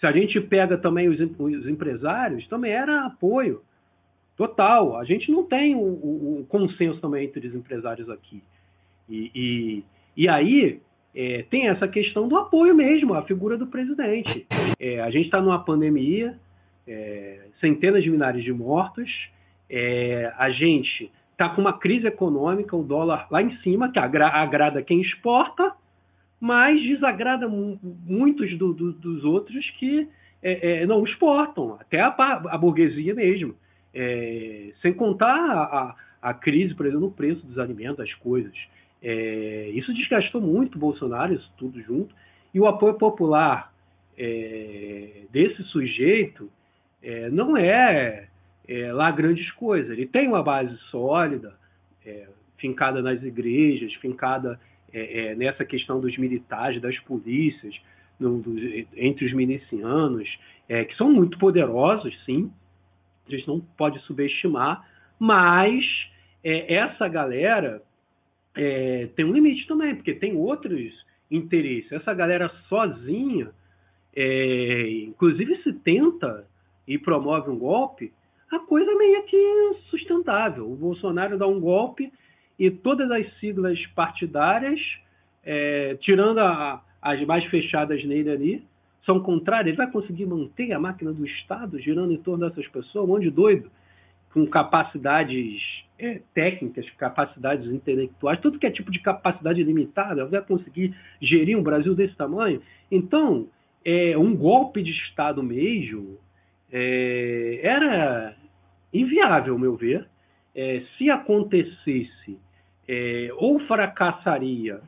Se 0.01 0.07
a 0.07 0.13
gente 0.13 0.41
pega 0.41 0.77
também 0.77 1.09
os, 1.09 1.19
os 1.21 1.69
empresários, 1.69 2.47
também 2.49 2.73
era 2.73 3.07
apoio 3.07 3.63
total. 4.37 4.97
A 4.97 5.05
gente 5.05 5.31
não 5.31 5.45
tem 5.45 5.75
o, 5.75 5.79
o, 5.79 6.41
o 6.41 6.47
consenso 6.49 7.01
também 7.01 7.27
entre 7.27 7.47
os 7.47 7.55
empresários 7.55 8.09
aqui. 8.11 8.43
E, 9.09 9.31
e, 9.35 9.85
e 10.17 10.29
aí 10.29 10.81
é, 11.15 11.45
tem 11.51 11.69
essa 11.69 11.89
questão 11.89 12.29
do 12.29 12.37
apoio 12.37 12.75
mesmo, 12.75 13.15
a 13.15 13.23
figura 13.23 13.57
do 13.57 13.67
presidente. 13.67 14.47
É, 14.79 15.01
a 15.01 15.11
gente 15.11 15.27
está 15.27 15.41
numa 15.41 15.65
pandemia, 15.65 16.39
é, 16.89 17.49
centenas 17.61 18.03
de 18.03 18.11
milhares 18.11 18.43
de 18.43 18.53
mortos, 18.53 19.11
é, 19.69 20.33
a 20.39 20.51
gente 20.51 21.11
está 21.33 21.51
com 21.51 21.61
uma 21.61 21.75
crise 21.75 22.07
econômica, 22.07 22.75
o 22.75 22.83
dólar 22.83 23.29
lá 23.31 23.43
em 23.43 23.57
cima, 23.59 23.93
que 23.93 23.99
agra 23.99 24.29
agrada 24.29 24.83
quem 24.83 25.01
exporta, 25.01 25.73
mas 26.41 26.81
desagrada 26.83 27.49
muitos 27.49 28.57
do, 28.59 28.73
do, 28.73 28.93
dos 28.93 29.25
outros 29.25 29.69
que 29.79 30.09
é, 30.43 30.83
é, 30.83 30.87
não 30.87 31.05
exportam, 31.05 31.77
até 31.81 32.01
a, 32.01 32.09
a 32.17 32.59
burguesia 32.59 33.15
mesmo. 33.15 33.55
É, 33.95 34.73
sem 34.81 34.93
contar 34.93 35.35
a, 35.35 35.63
a, 35.63 36.31
a, 36.31 36.35
crise, 36.35 36.75
por 36.75 36.87
exemplo, 36.87 37.07
no 37.07 37.13
preço 37.13 37.45
dos 37.47 37.59
alimentos, 37.59 37.97
das 37.97 38.15
coisas. 38.15 38.55
É, 39.03 39.71
isso 39.75 39.93
desgastou 39.95 40.41
muito 40.41 40.77
o 40.77 40.79
Bolsonaro, 40.79 41.35
isso 41.35 41.51
tudo 41.57 41.81
junto. 41.83 42.15
E 42.55 42.61
o 42.61 42.67
apoio 42.67 42.95
popular 42.95 43.73
é, 44.17 45.23
desse 45.33 45.63
sujeito 45.65 46.51
é, 47.03 47.31
não 47.31 47.57
é 47.57 48.29
é, 48.69 48.93
lá 48.93 49.11
grandes 49.11 49.51
coisas. 49.53 49.91
Ele 49.91 50.07
tem 50.07 50.29
uma 50.29 50.43
base 50.43 50.77
sólida, 50.91 51.55
é, 52.05 52.29
fincada 52.59 53.01
nas 53.01 53.23
igrejas, 53.23 53.95
fincada 53.95 54.61
é, 54.93 55.31
é 55.31 55.35
nessa 55.35 55.65
questão 55.65 56.01
dos 56.01 56.17
militares, 56.19 56.81
das 56.81 56.99
polícias, 57.01 57.75
no, 58.21 58.43
entre 58.97 59.27
os 59.27 59.33
milicianos, 59.33 60.29
é, 60.69 60.85
que 60.85 60.95
são 60.97 61.11
muito 61.11 61.39
poderosos, 61.39 62.15
sim, 62.25 62.53
a 63.27 63.31
gente 63.31 63.47
não 63.47 63.61
pode 63.61 63.99
subestimar, 64.01 64.87
mas 65.19 65.85
essa 66.43 67.09
galera 67.09 67.83
tem 69.15 69.25
um 69.25 69.33
limite 69.33 69.67
também, 69.67 69.95
porque 69.95 70.15
tem 70.15 70.35
outros 70.35 70.95
interesses. 71.31 71.93
Essa 71.93 72.15
galera 72.15 72.49
sozinha, 72.69 73.51
inclusive 75.07 75.63
se 75.63 75.75
tenta 75.75 76.47
e 76.89 76.97
promove 76.99 77.51
um 77.51 77.59
golpe, 77.59 78.11
a 78.51 78.59
coisa 78.61 78.91
meio 78.97 79.23
que 79.25 79.77
sustentável. 79.91 80.69
O 80.73 80.75
Bolsonaro 80.75 81.37
dá 81.37 81.47
um 81.47 81.61
golpe 81.61 82.11
e 82.59 82.71
todas 82.71 83.11
as 83.11 83.31
siglas 83.39 83.79
partidárias, 83.89 84.81
é, 85.45 85.97
tirando 86.01 86.39
a, 86.39 86.83
as 87.03 87.23
mais 87.27 87.45
fechadas 87.45 88.03
nele 88.05 88.31
ali, 88.31 88.65
são 89.05 89.21
contrárias. 89.21 89.69
Ele 89.69 89.77
vai 89.77 89.91
conseguir 89.91 90.25
manter 90.25 90.73
a 90.73 90.81
máquina 90.81 91.13
do 91.13 91.27
Estado 91.27 91.79
girando 91.79 92.13
em 92.13 92.17
torno 92.17 92.49
dessas 92.49 92.67
pessoas, 92.69 93.05
um 93.05 93.13
monte 93.13 93.25
de 93.25 93.31
doido. 93.31 93.71
com 94.33 94.47
capacidades 94.47 95.61
é, 95.99 96.23
técnicas, 96.33 96.89
capacidades 96.97 97.67
intelectuais, 97.71 98.41
tudo 98.41 98.59
que 98.59 98.67
é 98.67 98.71
tipo 98.71 98.91
de 98.91 99.01
capacidade 99.01 99.63
limitada, 99.63 100.25
vai 100.27 100.41
conseguir 100.41 100.95
gerir 101.21 101.59
um 101.59 101.63
Brasil 101.63 101.95
desse 101.95 102.15
tamanho. 102.15 102.63
Então, 102.91 103.49
é, 103.85 104.17
um 104.17 104.35
golpe 104.35 104.83
de 104.83 104.91
Estado 104.91 105.43
mesmo 105.43 106.19
é, 106.73 107.61
era 107.63 108.37
inviável, 108.93 109.55
ao 109.55 109.59
meu 109.59 109.77
ver. 109.77 110.07
É, 110.55 110.83
se 110.97 111.11
acontecesse, 111.11 112.39
é, 112.89 113.29
ou 113.37 113.61
fracassaria, 113.61 114.81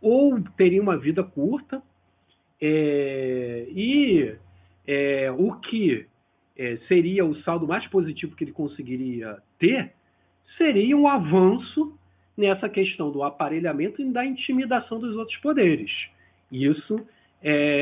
ou 0.00 0.40
teria 0.56 0.80
uma 0.80 0.96
vida 0.96 1.22
curta, 1.22 1.82
é, 2.60 3.66
e 3.70 4.34
é, 4.86 5.30
o 5.30 5.52
que 5.56 6.06
é, 6.56 6.76
seria 6.88 7.24
o 7.24 7.34
saldo 7.42 7.66
mais 7.66 7.86
positivo 7.88 8.36
que 8.36 8.44
ele 8.44 8.52
conseguiria 8.52 9.38
ter 9.58 9.92
seria 10.56 10.96
um 10.96 11.08
avanço 11.08 11.96
nessa 12.36 12.68
questão 12.68 13.10
do 13.10 13.22
aparelhamento 13.22 14.00
e 14.00 14.12
da 14.12 14.24
intimidação 14.24 14.98
dos 14.98 15.16
outros 15.16 15.36
poderes. 15.38 15.90
Isso 16.50 17.00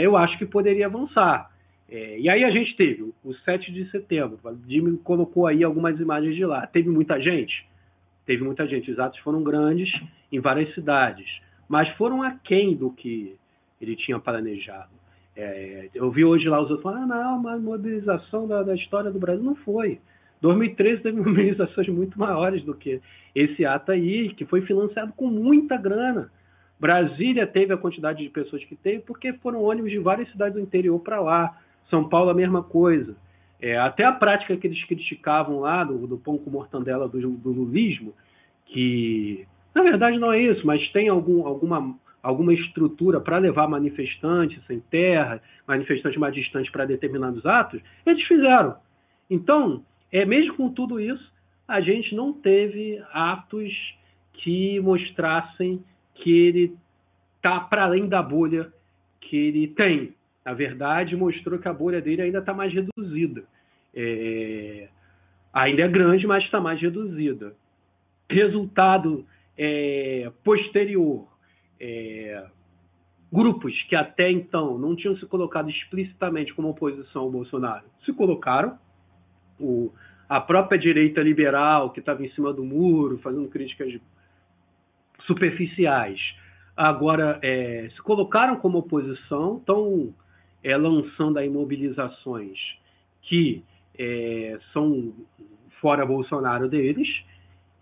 eu 0.00 0.16
acho 0.16 0.38
que 0.38 0.46
poderia 0.46 0.86
avançar. 0.86 1.50
É, 1.90 2.18
e 2.18 2.28
aí 2.28 2.44
a 2.44 2.50
gente 2.50 2.76
teve 2.76 3.02
o 3.24 3.34
7 3.44 3.72
de 3.72 3.90
setembro, 3.90 4.38
o 4.44 4.70
Jimmy 4.70 4.98
colocou 4.98 5.46
aí 5.46 5.64
algumas 5.64 5.98
imagens 5.98 6.36
de 6.36 6.44
lá. 6.44 6.66
Teve 6.66 6.90
muita 6.90 7.20
gente? 7.20 7.66
Teve 8.26 8.44
muita 8.44 8.66
gente. 8.66 8.90
Os 8.90 8.98
atos 8.98 9.18
foram 9.20 9.42
grandes 9.42 9.90
em 10.30 10.38
várias 10.38 10.74
cidades, 10.74 11.26
mas 11.68 11.88
foram 11.96 12.22
aquém 12.22 12.76
do 12.76 12.90
que 12.90 13.36
ele 13.80 13.96
tinha 13.96 14.18
planejado. 14.18 14.90
É, 15.34 15.88
eu 15.94 16.10
vi 16.10 16.24
hoje 16.24 16.48
lá 16.48 16.60
os 16.60 16.68
outros 16.68 16.82
falando, 16.82 17.12
ah, 17.12 17.16
não, 17.16 17.38
uma 17.38 17.56
mobilização 17.56 18.46
da, 18.46 18.62
da 18.62 18.74
história 18.74 19.10
do 19.10 19.18
Brasil. 19.18 19.42
Não 19.42 19.54
foi. 19.54 19.98
2013 20.42 21.02
teve 21.02 21.16
mobilizações 21.22 21.88
muito 21.88 22.18
maiores 22.18 22.62
do 22.64 22.74
que 22.74 23.00
esse 23.34 23.64
ato 23.64 23.92
aí, 23.92 24.34
que 24.34 24.44
foi 24.44 24.62
financiado 24.62 25.12
com 25.14 25.28
muita 25.28 25.76
grana. 25.76 26.30
Brasília 26.78 27.46
teve 27.46 27.72
a 27.72 27.76
quantidade 27.76 28.22
de 28.22 28.28
pessoas 28.30 28.64
que 28.64 28.76
teve 28.76 29.00
porque 29.00 29.32
foram 29.34 29.62
ônibus 29.62 29.90
de 29.90 29.98
várias 29.98 30.30
cidades 30.30 30.54
do 30.54 30.60
interior 30.60 30.98
para 31.00 31.20
lá. 31.20 31.56
São 31.90 32.08
Paulo, 32.08 32.30
a 32.30 32.34
mesma 32.34 32.62
coisa. 32.62 33.16
É, 33.60 33.76
até 33.76 34.04
a 34.04 34.12
prática 34.12 34.56
que 34.56 34.66
eles 34.66 34.82
criticavam 34.84 35.60
lá, 35.60 35.82
do, 35.82 36.06
do 36.06 36.16
pão 36.16 36.38
com 36.38 36.50
mortandela 36.50 37.08
do, 37.08 37.18
do 37.30 37.50
lulismo, 37.50 38.14
que 38.66 39.46
na 39.74 39.82
verdade 39.82 40.18
não 40.18 40.32
é 40.32 40.40
isso, 40.40 40.66
mas 40.66 40.86
tem 40.92 41.08
algum, 41.08 41.46
alguma, 41.46 41.94
alguma 42.22 42.54
estrutura 42.54 43.20
para 43.20 43.38
levar 43.38 43.68
manifestantes 43.68 44.64
sem 44.66 44.78
terra, 44.78 45.42
manifestantes 45.66 46.18
mais 46.18 46.34
distantes 46.34 46.70
para 46.70 46.84
determinados 46.84 47.44
atos, 47.44 47.80
eles 48.06 48.22
fizeram. 48.24 48.76
Então, 49.28 49.82
é 50.12 50.24
mesmo 50.24 50.54
com 50.54 50.70
tudo 50.70 51.00
isso, 51.00 51.32
a 51.66 51.80
gente 51.80 52.14
não 52.14 52.32
teve 52.32 53.02
atos 53.12 53.72
que 54.34 54.80
mostrassem 54.80 55.82
que 56.14 56.30
ele 56.30 56.76
está 57.36 57.60
para 57.60 57.84
além 57.84 58.08
da 58.08 58.22
bolha 58.22 58.72
que 59.20 59.36
ele 59.36 59.68
tem. 59.68 60.14
Na 60.44 60.54
verdade, 60.54 61.16
mostrou 61.16 61.58
que 61.58 61.68
a 61.68 61.72
bolha 61.72 62.00
dele 62.00 62.22
ainda 62.22 62.38
está 62.38 62.54
mais 62.54 62.72
reduzida. 62.72 63.44
É, 63.94 64.88
ainda 65.52 65.82
é 65.82 65.88
grande, 65.88 66.26
mas 66.26 66.44
está 66.44 66.60
mais 66.60 66.80
reduzida. 66.80 67.54
Resultado 68.30 69.26
é, 69.56 70.30
posterior. 70.44 71.26
É, 71.80 72.46
grupos 73.32 73.74
que 73.84 73.94
até 73.94 74.30
então 74.30 74.78
não 74.78 74.96
tinham 74.96 75.16
se 75.16 75.26
colocado 75.26 75.68
explicitamente 75.70 76.54
como 76.54 76.70
oposição 76.70 77.22
ao 77.22 77.30
Bolsonaro 77.30 77.84
se 78.04 78.12
colocaram. 78.12 78.78
O, 79.60 79.92
a 80.28 80.40
própria 80.40 80.78
direita 80.78 81.20
liberal, 81.20 81.90
que 81.90 82.00
estava 82.00 82.24
em 82.24 82.30
cima 82.30 82.52
do 82.52 82.64
muro, 82.64 83.18
fazendo 83.18 83.48
críticas 83.48 84.00
superficiais, 85.26 86.20
agora 86.76 87.38
é, 87.42 87.88
se 87.94 88.00
colocaram 88.02 88.56
como 88.56 88.78
oposição, 88.78 89.56
estão 89.58 90.14
é, 90.68 90.76
lançando 90.76 91.38
aí 91.38 91.48
mobilizações 91.48 92.58
que 93.22 93.62
é, 93.98 94.58
são 94.72 95.14
fora 95.80 96.04
Bolsonaro 96.04 96.68
deles, 96.68 97.08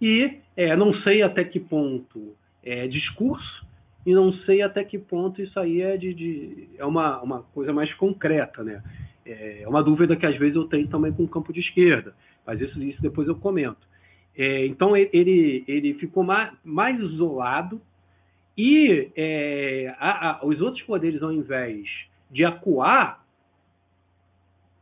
e 0.00 0.38
é, 0.56 0.76
não 0.76 0.94
sei 1.02 1.22
até 1.22 1.42
que 1.44 1.58
ponto 1.58 2.36
é 2.62 2.86
discurso, 2.86 3.66
e 4.04 4.14
não 4.14 4.32
sei 4.44 4.62
até 4.62 4.84
que 4.84 4.98
ponto 4.98 5.42
isso 5.42 5.58
aí 5.58 5.82
é, 5.82 5.96
de, 5.96 6.14
de 6.14 6.68
é 6.78 6.84
uma, 6.84 7.20
uma 7.20 7.42
coisa 7.42 7.72
mais 7.72 7.92
concreta, 7.94 8.62
né? 8.62 8.80
É 9.24 9.64
uma 9.66 9.82
dúvida 9.82 10.14
que 10.14 10.24
às 10.24 10.36
vezes 10.38 10.54
eu 10.54 10.68
tenho 10.68 10.86
também 10.86 11.12
com 11.12 11.24
o 11.24 11.28
campo 11.28 11.52
de 11.52 11.58
esquerda, 11.58 12.14
mas 12.46 12.60
isso, 12.60 12.80
isso 12.80 13.02
depois 13.02 13.26
eu 13.26 13.34
comento. 13.34 13.84
É, 14.38 14.64
então 14.66 14.96
ele, 14.96 15.64
ele 15.66 15.94
ficou 15.94 16.22
mais, 16.22 16.52
mais 16.62 17.00
isolado 17.00 17.80
e 18.56 19.10
é, 19.16 19.92
a, 19.98 20.30
a, 20.30 20.46
os 20.46 20.60
outros 20.60 20.84
poderes, 20.84 21.20
ao 21.20 21.32
invés 21.32 21.88
de 22.30 22.44
acuar, 22.44 23.24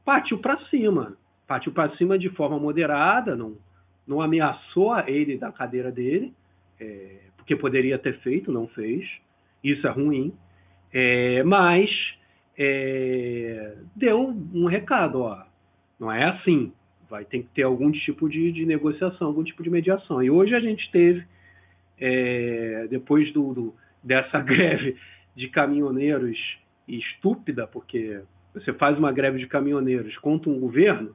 partiu 0.05 0.39
para 0.39 0.59
cima. 0.67 1.17
Partiu 1.47 1.73
para 1.73 1.95
cima 1.97 2.19
de 2.19 2.31
forma 2.31 2.59
moderada, 2.59 3.37
não, 3.37 3.57
não 4.07 4.21
ameaçou 4.21 4.99
ele 5.01 5.37
da 5.37 5.53
cadeira 5.53 5.93
dele, 5.93 6.33
é, 6.81 7.19
porque 7.37 7.55
poderia 7.55 7.99
ter 7.99 8.19
feito, 8.21 8.51
não 8.51 8.67
fez. 8.69 9.07
Isso 9.63 9.87
é 9.87 9.91
ruim. 9.91 10.33
É, 10.93 11.43
mas 11.43 11.91
é, 12.57 13.77
deu 13.95 14.35
um 14.55 14.67
recado, 14.67 15.21
ó, 15.21 15.45
não 15.99 16.11
é 16.11 16.25
assim 16.25 16.73
vai 17.15 17.25
ter 17.25 17.45
que 17.45 17.49
ter 17.55 17.63
algum 17.63 17.93
tipo 17.93 18.29
de, 18.29 18.51
de 18.51 18.67
negociação, 18.67 19.29
algum 19.29 19.45
tipo 19.45 19.63
de 19.63 19.71
mediação. 19.71 20.21
E 20.21 20.31
hoje 20.31 20.53
a 20.53 20.59
gente 20.59 20.91
teve, 20.91 21.25
é, 21.97 22.89
depois 22.91 23.33
do, 23.33 23.55
do, 23.55 23.75
dessa 24.03 24.41
greve 24.43 24.97
de 25.37 25.49
caminhoneiros 25.49 26.37
estúpida, 26.87 27.67
porque 27.67 28.21
você 28.53 28.73
faz 28.73 28.99
uma 28.99 29.13
greve 29.13 29.39
de 29.39 29.47
caminhoneiros 29.47 30.17
contra 30.19 30.51
um 30.51 30.61
governo 30.61 31.15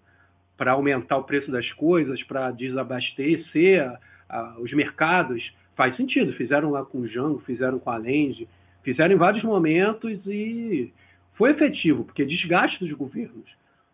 para 0.58 0.72
aumentar 0.72 1.18
o 1.18 1.24
preço 1.24 1.50
das 1.50 1.72
coisas, 1.74 2.22
para 2.24 2.52
desabastecer 2.52 3.82
a, 3.82 4.00
a, 4.30 4.60
os 4.60 4.72
mercados, 4.74 5.42
faz 5.76 5.96
sentido. 5.96 6.34
Fizeram 6.34 6.72
lá 6.72 6.84
com 6.84 7.00
o 7.00 7.08
Jango, 7.08 7.40
fizeram 7.46 7.80
com 7.80 7.90
a 7.90 7.98
Lende, 7.98 8.48
fizeram 8.84 9.16
em 9.16 9.18
vários 9.18 9.44
momentos 9.44 10.20
e 10.26 10.92
foi 11.36 11.52
efetivo, 11.52 12.04
porque 12.04 12.26
desgaste 12.26 12.80
dos 12.80 12.92
governos. 12.92 13.50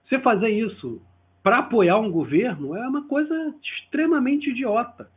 Você 0.07 0.19
fazer 0.19 0.49
isso 0.49 0.99
para 1.43 1.59
apoiar 1.59 1.99
um 1.99 2.09
governo 2.09 2.75
é 2.75 2.87
uma 2.87 3.07
coisa 3.07 3.53
extremamente 3.61 4.49
idiota. 4.49 5.07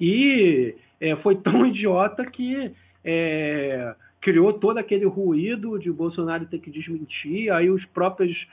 E 0.00 0.74
é, 0.98 1.14
foi 1.16 1.36
tão 1.36 1.66
idiota 1.68 2.24
que 2.24 2.72
é, 3.04 3.94
criou 4.20 4.52
todo 4.52 4.78
aquele 4.78 5.04
ruído 5.04 5.78
de 5.78 5.90
Bolsonaro 5.90 6.46
ter 6.46 6.58
que 6.58 6.70
desmentir, 6.70 7.52
aí 7.52 7.70
os 7.70 7.84
próprios 7.86 8.46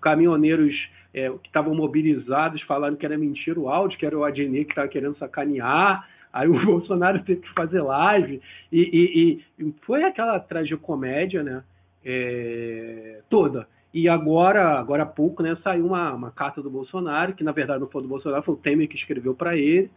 caminhoneiros 0.00 0.74
é, 1.12 1.30
que 1.30 1.46
estavam 1.46 1.74
mobilizados 1.74 2.60
falaram 2.62 2.96
que 2.96 3.06
era 3.06 3.16
mentira 3.16 3.58
o 3.58 3.68
áudio, 3.68 3.98
que 3.98 4.06
era 4.06 4.18
o 4.18 4.24
Adnet 4.24 4.64
que 4.64 4.72
estava 4.72 4.88
querendo 4.88 5.16
sacanear, 5.16 6.08
aí 6.32 6.48
o 6.48 6.58
Bolsonaro 6.64 7.22
teve 7.22 7.42
que 7.42 7.54
fazer 7.54 7.80
live, 7.80 8.40
e, 8.70 9.42
e, 9.58 9.64
e 9.64 9.74
foi 9.82 10.02
aquela 10.02 10.38
tragicomédia 10.40 11.42
né, 11.42 11.62
é, 12.04 13.20
toda. 13.30 13.66
E 13.92 14.08
agora, 14.08 14.76
agora 14.80 15.04
há 15.04 15.06
pouco, 15.06 15.40
né, 15.40 15.56
saiu 15.62 15.86
uma, 15.86 16.12
uma 16.12 16.30
carta 16.32 16.60
do 16.60 16.68
Bolsonaro, 16.68 17.32
que 17.32 17.44
na 17.44 17.52
verdade 17.52 17.80
não 17.80 17.88
foi 17.88 18.02
do 18.02 18.08
Bolsonaro, 18.08 18.42
foi 18.42 18.54
o 18.54 18.58
Temer 18.58 18.88
que 18.88 18.96
escreveu 18.96 19.36
para 19.36 19.56
ele, 19.56 19.88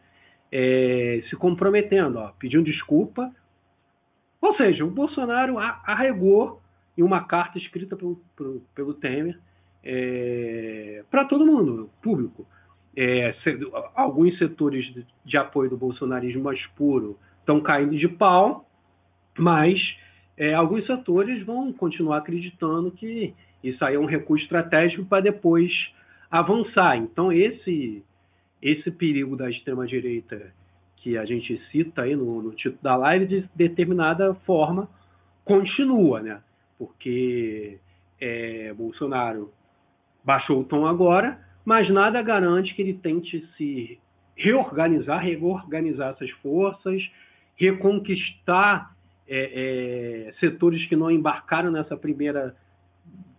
é, 0.51 1.23
se 1.29 1.35
comprometendo, 1.35 2.19
ó, 2.19 2.31
pedindo 2.39 2.63
desculpa. 2.63 3.31
Ou 4.41 4.55
seja, 4.55 4.85
o 4.85 4.91
Bolsonaro 4.91 5.57
arregou 5.57 6.61
em 6.97 7.03
uma 7.03 7.23
carta 7.23 7.57
escrita 7.57 7.95
pelo, 7.95 8.19
pelo, 8.35 8.61
pelo 8.75 8.93
Temer 8.93 9.37
é, 9.83 11.03
para 11.09 11.25
todo 11.25 11.45
mundo, 11.45 11.89
público. 12.01 12.45
É, 12.95 13.35
alguns 13.95 14.37
setores 14.37 14.85
de, 14.93 15.05
de, 15.23 15.37
apoio 15.37 15.69
do 15.69 15.77
bolsonarismo 15.77 16.43
mais 16.43 16.65
puro 16.67 17.17
estão 17.39 17.61
caindo 17.61 17.95
de 17.95 18.07
pau, 18.07 18.67
mas 19.37 19.79
é, 20.35 20.53
alguns 20.53 20.85
setores 20.87 21.45
vão 21.45 21.71
continuar 21.71 22.17
acreditando 22.17 22.91
que 22.91 23.33
isso 23.63 23.83
aí 23.85 23.95
é 23.95 23.99
um 23.99 24.05
recurso 24.05 24.43
estratégico 24.43 25.05
para 25.05 25.21
depois 25.21 25.71
avançar. 26.29 26.97
Então, 26.97 27.31
esse, 27.31 28.03
esse 28.61 28.91
perigo 28.91 29.35
da 29.35 29.49
extrema-direita 29.49 30.53
que 31.07 31.17
a 31.17 31.23
gente 31.23 31.57
cita 31.71 32.01
aí 32.01 32.17
no, 32.17 32.41
no 32.41 32.51
título 32.51 32.79
da 32.83 32.97
live, 32.97 33.27
de 33.27 33.49
determinada 33.55 34.33
forma, 34.45 34.89
continua, 35.45 36.19
né? 36.19 36.41
Porque 36.77 37.77
é, 38.19 38.73
Bolsonaro 38.73 39.49
baixou 40.21 40.59
o 40.59 40.63
tom 40.65 40.85
agora, 40.85 41.39
mas 41.63 41.89
nada 41.89 42.21
garante 42.21 42.75
que 42.75 42.81
ele 42.81 42.95
tente 42.95 43.47
se 43.55 43.97
reorganizar, 44.35 45.23
reorganizar 45.23 46.09
essas 46.09 46.29
forças, 46.41 47.01
reconquistar 47.55 48.93
é, 49.29 50.27
é, 50.27 50.33
setores 50.41 50.85
que 50.89 50.95
não 50.97 51.09
embarcaram 51.09 51.71
nessa 51.71 51.95
primeira 51.95 52.53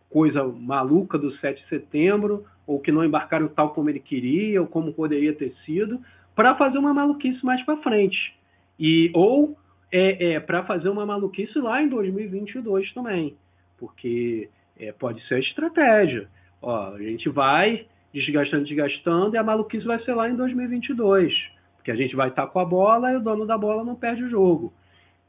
coisa 0.08 0.42
maluca 0.42 1.18
do 1.18 1.36
7 1.36 1.62
de 1.62 1.68
setembro, 1.68 2.46
ou 2.66 2.80
que 2.80 2.90
não 2.90 3.04
embarcaram 3.04 3.46
tal 3.46 3.74
como 3.74 3.90
ele 3.90 4.00
queria, 4.00 4.58
ou 4.62 4.66
como 4.66 4.94
poderia 4.94 5.34
ter 5.34 5.54
sido, 5.66 6.00
para 6.38 6.54
fazer 6.54 6.78
uma 6.78 6.94
maluquice 6.94 7.44
mais 7.44 7.60
para 7.64 7.78
frente. 7.78 8.32
E, 8.78 9.10
ou 9.12 9.58
é, 9.90 10.34
é 10.34 10.40
para 10.40 10.62
fazer 10.62 10.88
uma 10.88 11.04
maluquice 11.04 11.58
lá 11.58 11.82
em 11.82 11.88
2022 11.88 12.94
também, 12.94 13.36
porque 13.76 14.48
é, 14.78 14.92
pode 14.92 15.20
ser 15.26 15.34
a 15.34 15.40
estratégia. 15.40 16.28
Ó, 16.62 16.94
a 16.94 17.02
gente 17.02 17.28
vai 17.28 17.86
desgastando, 18.14 18.66
desgastando, 18.66 19.34
e 19.34 19.36
a 19.36 19.42
maluquice 19.42 19.84
vai 19.84 19.98
ser 20.04 20.14
lá 20.14 20.30
em 20.30 20.36
2022, 20.36 21.34
porque 21.74 21.90
a 21.90 21.96
gente 21.96 22.14
vai 22.14 22.28
estar 22.28 22.46
tá 22.46 22.48
com 22.48 22.60
a 22.60 22.64
bola 22.64 23.10
e 23.10 23.16
o 23.16 23.20
dono 23.20 23.44
da 23.44 23.58
bola 23.58 23.82
não 23.82 23.96
perde 23.96 24.22
o 24.22 24.30
jogo. 24.30 24.72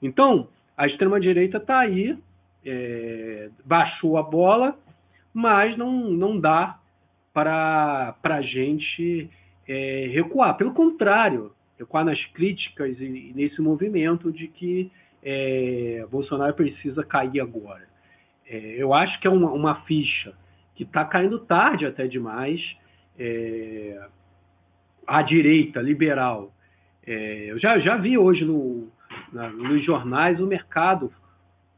Então, 0.03 0.47
a 0.77 0.85
extrema-direita 0.85 1.57
está 1.57 1.79
aí, 1.79 2.15
é, 2.63 3.49
baixou 3.65 4.15
a 4.15 4.21
bola, 4.21 4.77
mas 5.33 5.75
não, 5.75 5.91
não 6.11 6.39
dá 6.39 6.77
para 7.33 8.13
a 8.23 8.41
gente 8.43 9.27
é, 9.69 10.09
recuar. 10.11 10.57
Pelo 10.57 10.73
contrário, 10.73 11.51
recuar 11.77 12.03
nas 12.03 12.19
críticas 12.33 12.99
e, 12.99 13.29
e 13.29 13.33
nesse 13.35 13.61
movimento 13.61 14.31
de 14.31 14.47
que 14.47 14.91
é, 15.23 16.05
Bolsonaro 16.11 16.55
precisa 16.55 17.03
cair 17.03 17.39
agora. 17.39 17.87
É, 18.47 18.57
eu 18.77 18.93
acho 18.93 19.19
que 19.21 19.27
é 19.27 19.29
uma, 19.29 19.51
uma 19.51 19.75
ficha 19.83 20.33
que 20.75 20.83
está 20.83 21.05
caindo 21.05 21.37
tarde 21.39 21.85
até 21.85 22.07
demais. 22.07 22.59
É, 23.17 24.07
a 25.05 25.21
direita 25.23 25.81
liberal. 25.81 26.51
É, 27.05 27.51
eu 27.51 27.59
já, 27.59 27.79
já 27.79 27.97
vi 27.97 28.17
hoje 28.17 28.45
no, 28.45 28.87
na, 29.33 29.49
nos 29.49 29.83
jornais 29.83 30.39
o 30.39 30.45
mercado, 30.45 31.11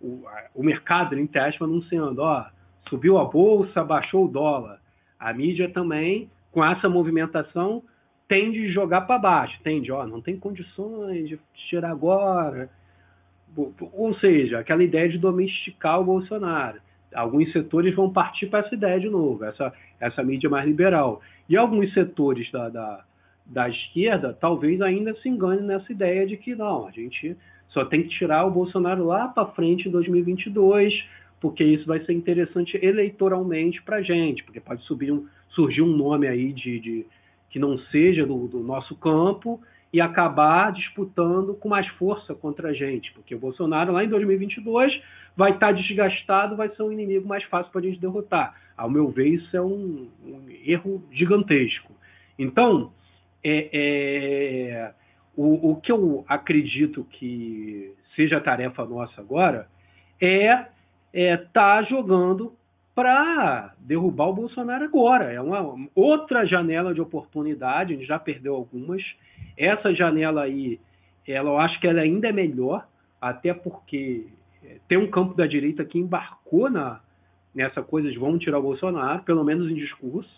o, 0.01 0.23
o 0.53 0.63
mercado, 0.63 1.17
entre 1.17 1.39
aspas, 1.39 1.67
anunciando, 1.67 2.21
ó, 2.21 2.45
subiu 2.89 3.17
a 3.17 3.25
bolsa, 3.25 3.83
baixou 3.83 4.25
o 4.25 4.27
dólar. 4.27 4.79
A 5.17 5.33
mídia 5.33 5.69
também, 5.69 6.29
com 6.51 6.63
essa 6.63 6.89
movimentação, 6.89 7.83
tende 8.27 8.67
a 8.67 8.71
jogar 8.71 9.01
para 9.01 9.17
baixo, 9.17 9.59
tende, 9.63 9.91
ó, 9.91 10.05
não 10.05 10.21
tem 10.21 10.37
condições 10.37 11.29
de 11.29 11.39
tirar 11.69 11.91
agora. 11.91 12.69
Ou 13.93 14.13
seja, 14.15 14.59
aquela 14.59 14.83
ideia 14.83 15.09
de 15.09 15.17
domesticar 15.17 15.99
o 15.99 16.05
Bolsonaro 16.05 16.79
alguns 17.13 17.51
setores 17.51 17.95
vão 17.95 18.11
partir 18.11 18.47
para 18.47 18.65
essa 18.65 18.73
ideia 18.73 18.99
de 18.99 19.09
novo, 19.09 19.43
essa, 19.43 19.73
essa 19.99 20.23
mídia 20.23 20.49
mais 20.49 20.65
liberal. 20.65 21.21
E 21.47 21.57
alguns 21.57 21.93
setores 21.93 22.49
da, 22.51 22.69
da, 22.69 23.03
da 23.45 23.69
esquerda 23.69 24.35
talvez 24.39 24.81
ainda 24.81 25.13
se 25.15 25.29
enganem 25.29 25.63
nessa 25.63 25.91
ideia 25.91 26.25
de 26.25 26.37
que 26.37 26.55
não, 26.55 26.87
a 26.87 26.91
gente 26.91 27.35
só 27.69 27.85
tem 27.85 28.03
que 28.03 28.09
tirar 28.09 28.45
o 28.45 28.51
Bolsonaro 28.51 29.05
lá 29.05 29.27
para 29.27 29.47
frente 29.47 29.87
em 29.87 29.91
2022, 29.91 30.93
porque 31.39 31.63
isso 31.63 31.85
vai 31.85 31.99
ser 32.05 32.13
interessante 32.13 32.77
eleitoralmente 32.81 33.81
para 33.81 33.97
a 33.97 34.01
gente, 34.01 34.43
porque 34.43 34.59
pode 34.59 34.81
subir 34.83 35.11
um, 35.11 35.25
surgir 35.53 35.81
um 35.81 35.95
nome 35.95 36.27
aí 36.27 36.53
de, 36.53 36.79
de 36.79 37.05
que 37.49 37.59
não 37.59 37.77
seja 37.77 38.25
do, 38.25 38.47
do 38.47 38.59
nosso 38.59 38.95
campo 38.95 39.61
e 39.93 39.99
acabar 39.99 40.71
disputando 40.71 41.53
com 41.55 41.67
mais 41.67 41.87
força 41.89 42.33
contra 42.33 42.69
a 42.69 42.73
gente, 42.73 43.11
porque 43.13 43.35
o 43.35 43.39
Bolsonaro 43.39 43.91
lá 43.91 44.03
em 44.03 44.09
2022 44.09 45.01
vai 45.35 45.51
estar 45.51 45.73
desgastado, 45.73 46.55
vai 46.55 46.69
ser 46.69 46.83
um 46.83 46.91
inimigo 46.91 47.27
mais 47.27 47.43
fácil 47.45 47.71
para 47.71 47.81
a 47.81 47.83
gente 47.83 47.99
derrotar. 47.99 48.55
Ao 48.77 48.89
meu 48.89 49.09
ver, 49.09 49.27
isso 49.27 49.55
é 49.55 49.61
um, 49.61 50.07
um 50.25 50.45
erro 50.65 51.03
gigantesco. 51.11 51.93
Então, 52.39 52.91
é, 53.43 53.69
é, 53.73 54.91
o, 55.35 55.71
o, 55.71 55.75
que 55.75 55.91
eu 55.91 56.23
acredito 56.27 57.05
que 57.11 57.93
seja 58.15 58.37
a 58.37 58.41
tarefa 58.41 58.85
nossa 58.85 59.19
agora 59.19 59.67
é 60.19 60.51
estar 60.53 60.69
é 61.13 61.37
tá 61.37 61.83
jogando 61.83 62.53
para 63.01 63.73
derrubar 63.79 64.27
o 64.27 64.33
Bolsonaro 64.33 64.83
agora. 64.83 65.33
É 65.33 65.41
uma 65.41 65.75
outra 65.95 66.45
janela 66.45 66.93
de 66.93 67.01
oportunidade, 67.01 67.93
a 67.93 67.97
gente 67.97 68.07
já 68.07 68.19
perdeu 68.19 68.53
algumas. 68.53 69.01
Essa 69.57 69.91
janela 69.91 70.43
aí, 70.43 70.79
ela, 71.27 71.49
eu 71.49 71.57
acho 71.57 71.79
que 71.79 71.87
ela 71.87 72.01
ainda 72.01 72.29
é 72.29 72.31
melhor, 72.31 72.87
até 73.19 73.55
porque 73.55 74.27
é, 74.63 74.77
tem 74.87 74.99
um 74.99 75.09
campo 75.09 75.33
da 75.33 75.47
direita 75.47 75.83
que 75.83 75.97
embarcou 75.97 76.69
na, 76.69 77.01
nessa 77.55 77.81
coisa 77.81 78.11
de 78.11 78.19
vamos 78.19 78.43
tirar 78.43 78.59
o 78.59 78.61
Bolsonaro, 78.61 79.23
pelo 79.23 79.43
menos 79.43 79.71
em 79.71 79.73
discurso, 79.73 80.29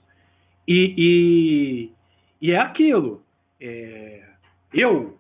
e, 0.66 1.92
e, 2.42 2.48
e 2.48 2.52
é 2.52 2.60
aquilo. 2.60 3.22
É, 3.60 4.24
eu, 4.74 5.18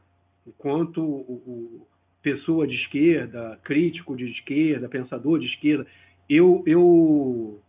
enquanto 0.48 1.02
o, 1.02 1.34
o, 1.46 1.88
pessoa 2.22 2.66
de 2.66 2.76
esquerda, 2.76 3.60
crítico 3.66 4.16
de 4.16 4.32
esquerda, 4.32 4.88
pensador 4.88 5.40
de 5.40 5.48
esquerda, 5.48 5.86
eu, 6.30 6.64
eu 6.66 7.60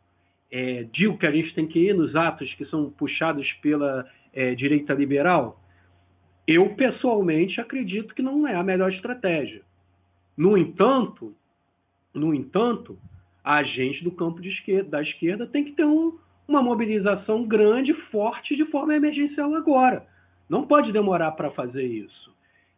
é, 0.50 0.84
digo 0.92 1.18
que 1.18 1.26
a 1.26 1.30
gente 1.30 1.54
tem 1.54 1.66
que 1.66 1.78
ir 1.78 1.94
nos 1.94 2.14
atos 2.14 2.52
que 2.54 2.64
são 2.66 2.90
puxados 2.90 3.50
pela 3.54 4.08
é, 4.32 4.54
direita 4.54 4.94
liberal. 4.94 5.60
Eu, 6.46 6.74
pessoalmente, 6.74 7.60
acredito 7.60 8.14
que 8.14 8.22
não 8.22 8.46
é 8.46 8.54
a 8.54 8.62
melhor 8.62 8.92
estratégia. 8.92 9.62
No 10.36 10.58
entanto, 10.58 11.34
no 12.12 12.34
entanto, 12.34 12.98
a 13.42 13.62
gente 13.62 14.04
do 14.04 14.12
campo 14.12 14.40
esquerda, 14.42 14.90
da 14.90 15.02
esquerda 15.02 15.46
tem 15.46 15.64
que 15.64 15.72
ter 15.72 15.84
um, 15.84 16.16
uma 16.46 16.62
mobilização 16.62 17.44
grande, 17.44 17.92
forte, 18.10 18.56
de 18.56 18.64
forma 18.66 18.94
emergencial 18.94 19.54
agora. 19.54 20.06
Não 20.48 20.66
pode 20.66 20.92
demorar 20.92 21.32
para 21.32 21.50
fazer 21.50 21.84
isso. 21.84 22.32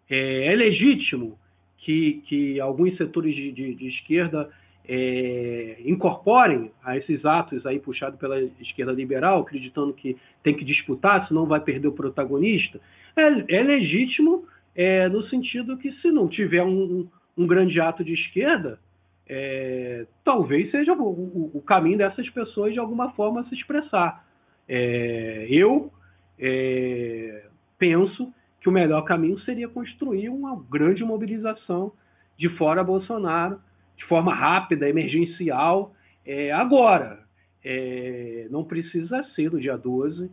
É, 0.08 0.52
é, 0.52 0.56
legítimo 0.56 1.38
que, 1.78 2.22
que 2.26 2.60
alguns 2.60 2.96
setores 2.96 3.34
de, 3.34 3.52
de, 3.52 3.74
de 3.74 3.88
esquerda 3.88 4.50
é, 4.88 5.76
incorporem 5.84 6.70
a 6.84 6.96
esses 6.96 7.24
atos 7.24 7.66
aí 7.66 7.78
puxados 7.78 8.18
pela 8.18 8.40
esquerda 8.60 8.92
liberal, 8.92 9.40
acreditando 9.40 9.92
que 9.92 10.16
tem 10.42 10.54
que 10.54 10.64
disputar, 10.64 11.26
senão 11.26 11.46
vai 11.46 11.60
perder 11.60 11.88
o 11.88 11.92
protagonista. 11.92 12.80
É, 13.16 13.56
é 13.56 13.62
legítimo 13.62 14.44
é, 14.74 15.08
no 15.08 15.22
sentido 15.28 15.76
que 15.78 15.90
se 16.00 16.10
não 16.10 16.28
tiver 16.28 16.62
um, 16.62 17.08
um 17.36 17.46
grande 17.46 17.80
ato 17.80 18.04
de 18.04 18.12
esquerda, 18.12 18.78
é, 19.28 20.06
talvez 20.24 20.70
seja 20.70 20.92
o, 20.92 21.02
o, 21.02 21.50
o, 21.54 21.62
caminho 21.62 21.98
dessas 21.98 22.28
pessoas 22.30 22.72
de 22.72 22.78
alguma 22.78 23.10
forma 23.12 23.44
se 23.48 23.54
expressar. 23.54 24.24
É, 24.68 25.46
eu 25.50 25.90
é, 26.38 27.46
penso 27.78 28.32
que 28.60 28.68
o 28.68 28.72
melhor 28.72 29.02
caminho 29.02 29.38
seria 29.40 29.68
construir 29.68 30.28
uma 30.28 30.60
grande 30.70 31.02
mobilização 31.02 31.92
de 32.38 32.48
fora 32.50 32.84
Bolsonaro, 32.84 33.58
de 33.96 34.04
forma 34.04 34.34
rápida, 34.34 34.88
emergencial, 34.88 35.94
é, 36.24 36.52
agora. 36.52 37.24
É, 37.64 38.46
não 38.50 38.62
precisa 38.62 39.24
ser 39.34 39.50
no 39.50 39.60
dia 39.60 39.76
12. 39.76 40.30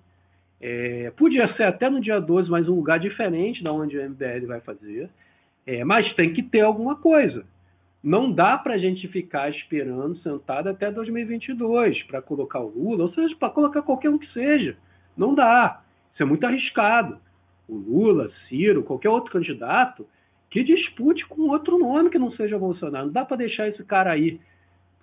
É, 0.62 1.12
podia 1.18 1.52
ser 1.56 1.64
até 1.64 1.90
no 1.90 2.00
dia 2.00 2.20
12, 2.20 2.50
mas 2.50 2.70
um 2.70 2.76
lugar 2.76 3.00
diferente 3.00 3.64
da 3.64 3.72
onde 3.72 3.98
o 3.98 4.10
MBL 4.10 4.46
vai 4.48 4.62
fazer. 4.62 5.10
É, 5.66 5.84
mas 5.84 6.14
tem 6.14 6.34
que 6.34 6.44
ter 6.44 6.62
alguma 6.62 6.96
coisa. 6.96 7.44
Não 8.04 8.32
dá 8.32 8.58
para 8.58 8.74
a 8.74 8.78
gente 8.78 9.08
ficar 9.08 9.50
esperando 9.50 10.18
sentado 10.18 10.68
até 10.70 10.92
2022 10.92 12.04
para 12.04 12.22
colocar 12.22 12.60
o 12.60 12.68
Lula, 12.68 13.06
ou 13.06 13.14
seja, 13.14 13.36
para 13.38 13.50
colocar 13.50 13.82
qualquer 13.82 14.10
um 14.10 14.18
que 14.18 14.32
seja. 14.34 14.76
Não 15.18 15.34
dá. 15.34 15.82
Isso 16.14 16.22
é 16.22 16.26
muito 16.26 16.46
arriscado. 16.46 17.18
O 17.68 17.76
Lula, 17.76 18.30
Ciro, 18.48 18.84
qualquer 18.84 19.10
outro 19.10 19.32
candidato 19.32 20.06
que 20.54 20.64
dispute 20.64 21.26
com 21.26 21.50
outro 21.50 21.80
nome 21.80 22.12
que 22.12 22.20
não 22.20 22.32
seja 22.34 22.60
Bolsonaro. 22.60 23.08
Não 23.08 23.12
dá 23.12 23.26
para 23.26 23.38
deixar 23.38 23.68
esse 23.70 23.84
cara 23.84 24.12
aí 24.12 24.40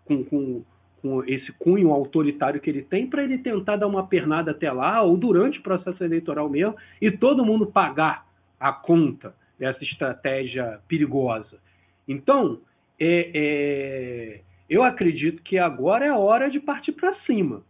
com, 0.04 0.22
com, 0.22 0.62
com 1.02 1.24
esse 1.24 1.50
cunho 1.54 1.90
autoritário 1.90 2.60
que 2.60 2.70
ele 2.70 2.82
tem 2.82 3.08
para 3.08 3.24
ele 3.24 3.36
tentar 3.36 3.74
dar 3.74 3.88
uma 3.88 4.06
pernada 4.06 4.52
até 4.52 4.70
lá 4.70 5.02
ou 5.02 5.16
durante 5.16 5.58
o 5.58 5.62
processo 5.62 6.04
eleitoral 6.04 6.48
mesmo 6.48 6.76
e 7.02 7.10
todo 7.10 7.44
mundo 7.44 7.66
pagar 7.66 8.28
a 8.60 8.72
conta 8.72 9.34
dessa 9.58 9.82
estratégia 9.82 10.78
perigosa. 10.86 11.58
Então, 12.06 12.60
é, 13.00 13.30
é, 13.34 14.40
eu 14.68 14.84
acredito 14.84 15.42
que 15.42 15.58
agora 15.58 16.06
é 16.06 16.12
hora 16.12 16.48
de 16.48 16.60
partir 16.60 16.92
para 16.92 17.12
cima. 17.26 17.64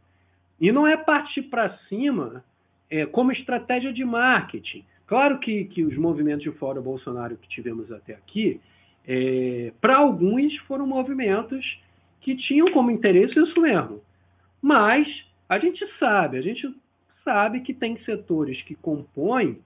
E 0.60 0.70
não 0.70 0.86
é 0.86 0.98
partir 0.98 1.44
para 1.44 1.78
cima 1.88 2.44
é, 2.90 3.06
como 3.06 3.32
estratégia 3.32 3.90
de 3.90 4.04
marketing. 4.04 4.84
Claro 5.10 5.40
que, 5.40 5.64
que 5.64 5.82
os 5.82 5.96
movimentos 5.96 6.44
de 6.44 6.52
fora 6.52 6.80
Bolsonaro 6.80 7.36
que 7.36 7.48
tivemos 7.48 7.90
até 7.90 8.14
aqui, 8.14 8.60
é, 9.04 9.72
para 9.80 9.96
alguns 9.96 10.56
foram 10.68 10.86
movimentos 10.86 11.66
que 12.20 12.36
tinham 12.36 12.70
como 12.70 12.92
interesse 12.92 13.36
isso 13.36 13.60
mesmo. 13.60 14.00
Mas 14.62 15.08
a 15.48 15.58
gente 15.58 15.84
sabe, 15.98 16.38
a 16.38 16.40
gente 16.40 16.72
sabe 17.24 17.58
que 17.62 17.74
tem 17.74 17.98
setores 18.04 18.62
que 18.62 18.76
compõem 18.76 19.58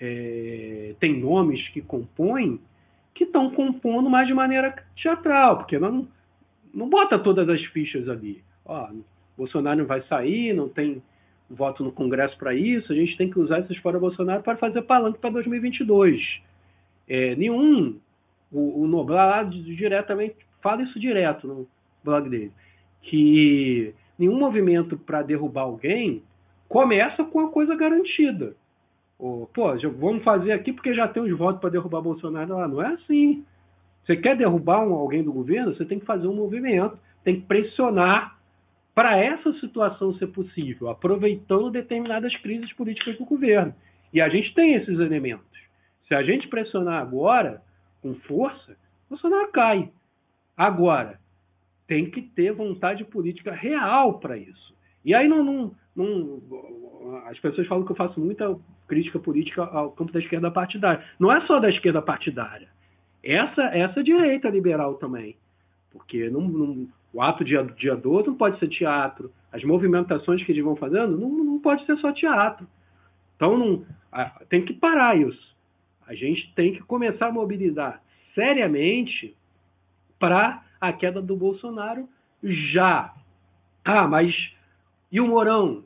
é, 0.00 0.96
tem 0.98 1.20
nomes 1.20 1.68
que 1.68 1.80
compõem 1.80 2.58
que 3.14 3.22
estão 3.22 3.48
compondo 3.52 4.10
mais 4.10 4.26
de 4.26 4.34
maneira 4.34 4.74
teatral, 5.00 5.58
porque 5.58 5.78
não, 5.78 6.08
não 6.74 6.88
bota 6.88 7.16
todas 7.16 7.48
as 7.48 7.64
fichas 7.66 8.08
ali. 8.08 8.42
Ó, 8.64 8.90
Bolsonaro 9.38 9.78
não 9.78 9.86
vai 9.86 10.02
sair, 10.08 10.52
não 10.52 10.68
tem 10.68 11.00
voto 11.50 11.82
no 11.82 11.90
Congresso 11.90 12.36
para 12.38 12.54
isso, 12.54 12.92
a 12.92 12.94
gente 12.94 13.16
tem 13.16 13.28
que 13.28 13.38
usar 13.38 13.60
esses 13.60 13.76
fora 13.78 13.98
Bolsonaro 13.98 14.42
para 14.42 14.56
fazer 14.56 14.82
palanque 14.82 15.18
para 15.18 15.30
2022. 15.30 16.40
É, 17.08 17.34
nenhum, 17.34 17.98
o, 18.52 18.82
o 18.82 18.86
Noblar 18.86 19.48
diretamente 19.48 20.36
fala 20.62 20.82
isso 20.82 20.98
direto 21.00 21.48
no 21.48 21.66
blog 22.04 22.28
dele, 22.28 22.52
que 23.02 23.92
nenhum 24.18 24.38
movimento 24.38 24.96
para 24.96 25.22
derrubar 25.22 25.62
alguém 25.62 26.22
começa 26.68 27.24
com 27.24 27.40
a 27.40 27.50
coisa 27.50 27.74
garantida. 27.74 28.54
pô, 29.18 29.76
já, 29.76 29.88
vamos 29.88 30.22
fazer 30.22 30.52
aqui 30.52 30.72
porque 30.72 30.94
já 30.94 31.08
tem 31.08 31.22
os 31.22 31.36
votos 31.36 31.60
para 31.60 31.70
derrubar 31.70 32.00
Bolsonaro 32.00 32.54
lá. 32.54 32.68
Não 32.68 32.80
é 32.80 32.94
assim. 32.94 33.44
Você 34.06 34.16
quer 34.16 34.36
derrubar 34.36 34.86
um, 34.86 34.94
alguém 34.94 35.22
do 35.22 35.32
governo, 35.32 35.74
você 35.74 35.84
tem 35.84 35.98
que 35.98 36.06
fazer 36.06 36.26
um 36.28 36.34
movimento, 36.34 36.96
tem 37.24 37.40
que 37.40 37.46
pressionar 37.46 38.38
para 39.00 39.16
essa 39.16 39.50
situação 39.54 40.14
ser 40.16 40.26
possível, 40.26 40.90
aproveitando 40.90 41.70
determinadas 41.70 42.36
crises 42.42 42.70
políticas 42.74 43.16
do 43.16 43.24
governo. 43.24 43.74
E 44.12 44.20
a 44.20 44.28
gente 44.28 44.52
tem 44.52 44.74
esses 44.74 44.98
elementos. 45.00 45.58
Se 46.06 46.14
a 46.14 46.22
gente 46.22 46.46
pressionar 46.48 47.00
agora, 47.00 47.62
com 48.02 48.14
força, 48.16 48.76
Bolsonaro 49.08 49.50
cai. 49.52 49.90
Agora, 50.54 51.18
tem 51.86 52.10
que 52.10 52.20
ter 52.20 52.52
vontade 52.52 53.02
política 53.04 53.54
real 53.54 54.18
para 54.18 54.36
isso. 54.36 54.74
E 55.02 55.14
aí 55.14 55.26
não, 55.26 55.42
não, 55.42 55.74
não, 55.96 57.22
as 57.24 57.38
pessoas 57.38 57.66
falam 57.68 57.86
que 57.86 57.92
eu 57.92 57.96
faço 57.96 58.20
muita 58.20 58.54
crítica 58.86 59.18
política 59.18 59.62
ao 59.62 59.92
campo 59.92 60.12
da 60.12 60.20
esquerda 60.20 60.50
partidária. 60.50 61.02
Não 61.18 61.32
é 61.32 61.40
só 61.46 61.58
da 61.58 61.70
esquerda 61.70 62.02
partidária. 62.02 62.68
Essa 63.24 63.62
essa 63.74 64.04
direita 64.04 64.50
liberal 64.50 64.96
também. 64.96 65.38
Porque 65.90 66.28
não, 66.28 66.42
não, 66.42 66.88
o 67.12 67.20
ato 67.20 67.44
de, 67.44 67.60
de 67.74 67.90
ador 67.90 68.26
não 68.26 68.34
pode 68.34 68.58
ser 68.58 68.68
teatro. 68.68 69.32
As 69.52 69.64
movimentações 69.64 70.44
que 70.44 70.52
eles 70.52 70.64
vão 70.64 70.76
fazendo 70.76 71.18
não, 71.18 71.28
não 71.28 71.58
pode 71.58 71.84
ser 71.86 71.96
só 71.98 72.12
teatro. 72.12 72.66
Então 73.36 73.58
não, 73.58 73.84
tem 74.48 74.64
que 74.64 74.72
parar 74.74 75.16
isso. 75.16 75.56
A 76.06 76.14
gente 76.14 76.52
tem 76.54 76.72
que 76.72 76.80
começar 76.80 77.28
a 77.28 77.32
mobilizar 77.32 78.02
seriamente 78.34 79.34
para 80.18 80.62
a 80.80 80.92
queda 80.92 81.20
do 81.20 81.36
Bolsonaro 81.36 82.08
já. 82.42 83.14
Ah, 83.84 84.06
mas 84.06 84.34
e 85.10 85.20
o 85.20 85.26
Morão? 85.26 85.84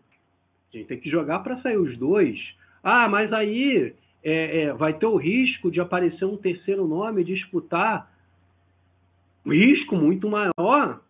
A 0.73 0.77
gente 0.77 0.89
tem 0.89 1.01
que 1.01 1.11
jogar 1.11 1.41
para 1.41 1.61
sair 1.63 1.77
os 1.77 1.97
dois. 1.97 2.39
Ah, 2.83 3.09
mas 3.09 3.33
aí 3.33 3.95
é, 4.23 4.63
é, 4.63 4.73
vai 4.73 4.95
ter 4.95 5.07
o 5.07 5.17
risco 5.17 5.71
de 5.71 5.81
aparecer 5.81 6.25
um 6.25 6.37
terceiro 6.37 6.87
nome 6.87 7.23
e 7.23 7.25
disputar. 7.25 8.11
O 9.45 9.53
risco 9.53 9.97
muito 9.97 10.29
maior 10.29 11.01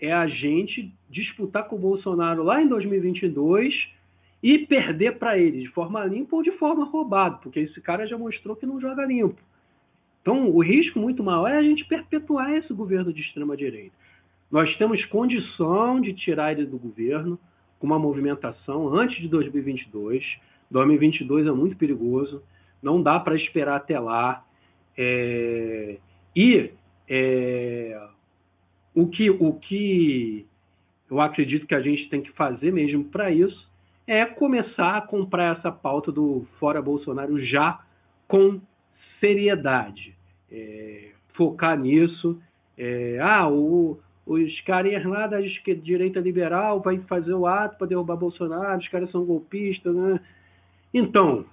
é 0.00 0.12
a 0.12 0.26
gente 0.26 0.92
disputar 1.08 1.68
com 1.68 1.76
o 1.76 1.78
Bolsonaro 1.78 2.42
lá 2.42 2.62
em 2.62 2.68
2022 2.68 3.74
e 4.42 4.58
perder 4.60 5.18
para 5.18 5.38
ele 5.38 5.60
de 5.60 5.68
forma 5.68 6.04
limpa 6.04 6.36
ou 6.36 6.42
de 6.42 6.52
forma 6.52 6.84
roubada, 6.84 7.36
porque 7.42 7.60
esse 7.60 7.80
cara 7.80 8.06
já 8.06 8.16
mostrou 8.16 8.56
que 8.56 8.66
não 8.66 8.80
joga 8.80 9.04
limpo. 9.04 9.40
Então, 10.22 10.50
o 10.50 10.62
risco 10.62 10.98
muito 10.98 11.22
maior 11.22 11.48
é 11.48 11.56
a 11.56 11.62
gente 11.62 11.84
perpetuar 11.84 12.52
esse 12.54 12.72
governo 12.72 13.12
de 13.12 13.20
extrema-direita. 13.20 13.94
Nós 14.50 14.74
temos 14.76 15.04
condição 15.06 16.00
de 16.00 16.12
tirar 16.12 16.52
ele 16.52 16.66
do 16.66 16.78
governo 16.78 17.38
com 17.78 17.86
uma 17.86 17.98
movimentação 17.98 18.94
antes 18.94 19.18
de 19.20 19.28
2022. 19.28 20.24
2022 20.70 21.46
é 21.46 21.52
muito 21.52 21.76
perigoso, 21.76 22.42
não 22.82 23.02
dá 23.02 23.18
para 23.18 23.36
esperar 23.36 23.76
até 23.76 23.98
lá. 23.98 24.44
É... 24.96 25.98
E 26.34 26.70
é... 27.08 28.08
o, 28.94 29.06
que, 29.06 29.30
o 29.30 29.52
que 29.54 30.46
eu 31.10 31.20
acredito 31.20 31.66
que 31.66 31.74
a 31.74 31.80
gente 31.80 32.08
tem 32.08 32.22
que 32.22 32.32
fazer 32.32 32.72
mesmo 32.72 33.04
para 33.04 33.30
isso 33.30 33.68
é 34.06 34.24
começar 34.24 34.96
a 34.96 35.00
comprar 35.00 35.56
essa 35.56 35.70
pauta 35.70 36.10
do 36.10 36.46
fora 36.58 36.82
Bolsonaro 36.82 37.44
já 37.44 37.80
com 38.26 38.60
seriedade. 39.20 40.14
É, 40.50 41.10
focar 41.34 41.78
nisso. 41.78 42.40
É, 42.76 43.18
ah, 43.20 43.48
o, 43.48 44.00
os 44.26 44.60
caras 44.62 45.04
lá 45.04 45.26
da 45.26 45.40
direita 45.40 46.20
liberal 46.20 46.80
vai 46.80 46.98
fazer 47.00 47.34
o 47.34 47.46
ato 47.46 47.78
para 47.78 47.86
derrubar 47.88 48.16
Bolsonaro, 48.16 48.80
os 48.80 48.88
caras 48.88 49.10
são 49.10 49.24
golpistas, 49.24 49.94
né? 49.94 50.20
Então, 50.92 51.44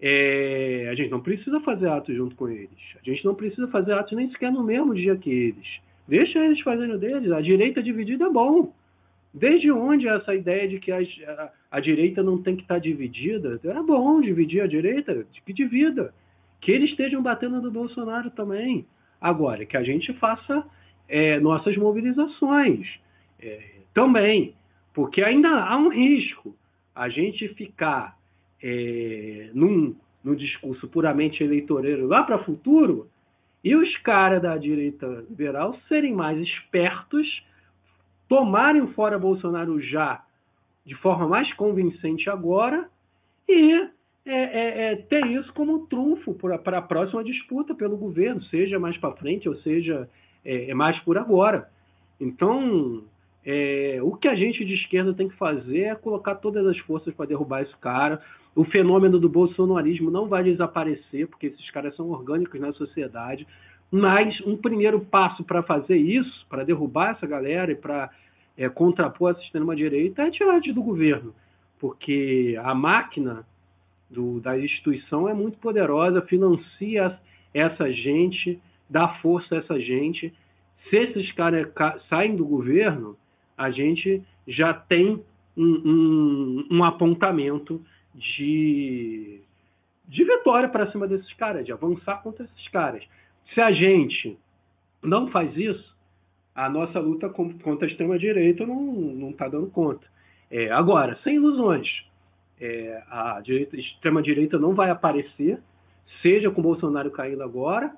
é, 0.00 0.88
a 0.90 0.94
gente 0.94 1.10
não 1.10 1.20
precisa 1.20 1.60
fazer 1.60 1.88
atos 1.88 2.14
junto 2.14 2.34
com 2.34 2.48
eles. 2.48 2.96
A 3.00 3.10
gente 3.10 3.24
não 3.24 3.34
precisa 3.34 3.66
fazer 3.68 3.92
atos 3.92 4.12
nem 4.12 4.30
sequer 4.30 4.52
no 4.52 4.62
mesmo 4.62 4.94
dia 4.94 5.16
que 5.16 5.30
eles. 5.30 5.80
Deixa 6.06 6.38
eles 6.38 6.60
fazendo 6.60 6.98
deles. 6.98 7.32
A 7.32 7.40
direita 7.40 7.82
dividida 7.82 8.26
é 8.26 8.30
bom. 8.30 8.72
Desde 9.32 9.70
onde 9.70 10.06
essa 10.06 10.34
ideia 10.34 10.68
de 10.68 10.78
que 10.78 10.92
a, 10.92 10.98
a, 10.98 11.50
a 11.72 11.80
direita 11.80 12.22
não 12.22 12.40
tem 12.40 12.54
que 12.54 12.62
estar 12.62 12.78
dividida? 12.78 13.58
É 13.64 13.82
bom 13.82 14.20
dividir 14.20 14.60
a 14.60 14.66
direita, 14.66 15.26
que 15.44 15.52
divida. 15.52 16.14
Que 16.60 16.72
eles 16.72 16.90
estejam 16.90 17.22
batendo 17.22 17.60
no 17.60 17.70
Bolsonaro 17.70 18.30
também. 18.30 18.86
Agora, 19.20 19.64
que 19.64 19.76
a 19.76 19.82
gente 19.82 20.12
faça 20.14 20.64
é, 21.08 21.40
nossas 21.40 21.76
mobilizações 21.76 22.86
é, 23.40 23.60
também. 23.92 24.54
Porque 24.92 25.22
ainda 25.22 25.48
há 25.48 25.76
um 25.76 25.88
risco 25.88 26.54
a 26.94 27.08
gente 27.08 27.48
ficar 27.54 28.16
é, 28.62 29.50
num, 29.52 29.96
num 30.22 30.34
discurso 30.34 30.86
puramente 30.88 31.42
eleitoreiro 31.42 32.06
lá 32.06 32.22
para 32.22 32.36
o 32.36 32.44
futuro 32.44 33.08
e 33.64 33.74
os 33.74 33.96
caras 33.98 34.42
da 34.42 34.56
direita 34.58 35.06
liberal 35.28 35.76
serem 35.88 36.12
mais 36.12 36.38
espertos 36.38 37.26
tomarem 38.28 38.86
fora 38.88 39.18
Bolsonaro 39.18 39.80
já 39.80 40.22
de 40.84 40.94
forma 40.96 41.26
mais 41.26 41.50
convincente 41.54 42.28
agora 42.28 42.88
e 43.48 43.88
é, 44.26 44.32
é, 44.32 44.92
é, 44.92 44.96
ter 44.96 45.26
isso 45.26 45.52
como 45.52 45.86
trunfo 45.86 46.34
para 46.34 46.78
a 46.78 46.82
próxima 46.82 47.22
disputa 47.22 47.74
pelo 47.74 47.96
governo, 47.96 48.42
seja 48.44 48.78
mais 48.78 48.96
para 48.96 49.14
frente 49.16 49.48
ou 49.48 49.56
seja 49.56 50.08
é, 50.44 50.70
é, 50.70 50.74
mais 50.74 50.98
por 51.00 51.18
agora. 51.18 51.68
Então, 52.18 53.02
é, 53.44 53.98
o 54.02 54.12
que 54.16 54.28
a 54.28 54.34
gente 54.34 54.64
de 54.64 54.74
esquerda 54.74 55.12
tem 55.12 55.28
que 55.28 55.36
fazer 55.36 55.82
é 55.82 55.94
colocar 55.94 56.36
todas 56.36 56.66
as 56.66 56.78
forças 56.80 57.14
para 57.14 57.26
derrubar 57.26 57.62
esse 57.62 57.76
cara. 57.76 58.22
O 58.54 58.64
fenômeno 58.64 59.18
do 59.18 59.28
bolsonarismo 59.28 60.10
não 60.10 60.28
vai 60.28 60.44
desaparecer, 60.44 61.26
porque 61.26 61.46
esses 61.46 61.70
caras 61.70 61.94
são 61.96 62.10
orgânicos 62.10 62.60
na 62.60 62.72
sociedade. 62.72 63.46
Mas 63.90 64.40
um 64.42 64.56
primeiro 64.56 65.00
passo 65.00 65.42
para 65.44 65.62
fazer 65.62 65.96
isso, 65.96 66.46
para 66.48 66.64
derrubar 66.64 67.12
essa 67.12 67.26
galera 67.26 67.72
e 67.72 67.76
para 67.76 68.10
é, 68.56 68.68
contrapor 68.68 69.34
a 69.34 69.40
extrema-direita, 69.40 70.22
é 70.22 70.30
tirar 70.30 70.60
do 70.60 70.82
governo. 70.82 71.34
Porque 71.80 72.58
a 72.62 72.74
máquina 72.74 73.44
do, 74.08 74.40
da 74.40 74.58
instituição 74.58 75.28
é 75.28 75.34
muito 75.34 75.58
poderosa, 75.58 76.22
financia 76.22 77.18
essa 77.52 77.92
gente, 77.92 78.60
dá 78.88 79.08
força 79.20 79.56
a 79.56 79.58
essa 79.58 79.78
gente. 79.80 80.32
Se 80.88 80.96
esses 80.96 81.32
caras 81.32 81.68
saem 82.08 82.36
do 82.36 82.44
governo, 82.44 83.16
a 83.56 83.70
gente 83.70 84.22
já 84.46 84.74
tem 84.74 85.22
um, 85.56 85.64
um, 85.64 86.66
um 86.70 86.84
apontamento 86.84 87.80
de, 88.14 89.40
de 90.06 90.24
vitória 90.24 90.68
para 90.68 90.90
cima 90.90 91.06
desses 91.06 91.32
caras, 91.34 91.64
de 91.64 91.72
avançar 91.72 92.22
contra 92.22 92.44
esses 92.44 92.68
caras. 92.68 93.02
Se 93.52 93.60
a 93.60 93.72
gente 93.72 94.38
não 95.02 95.28
faz 95.30 95.56
isso, 95.56 95.94
a 96.54 96.68
nossa 96.68 96.98
luta 97.00 97.28
contra 97.28 97.86
a 97.86 97.90
extrema-direita 97.90 98.64
não 98.64 99.30
está 99.30 99.48
dando 99.48 99.66
conta. 99.66 100.06
É, 100.50 100.70
agora, 100.70 101.18
sem 101.24 101.34
ilusões, 101.34 101.88
é, 102.60 103.02
a 103.08 103.42
extrema-direita 103.72 104.58
não 104.58 104.74
vai 104.74 104.90
aparecer, 104.90 105.58
seja 106.22 106.50
com 106.50 106.62
Bolsonaro 106.62 107.10
caindo 107.10 107.42
agora, 107.42 107.92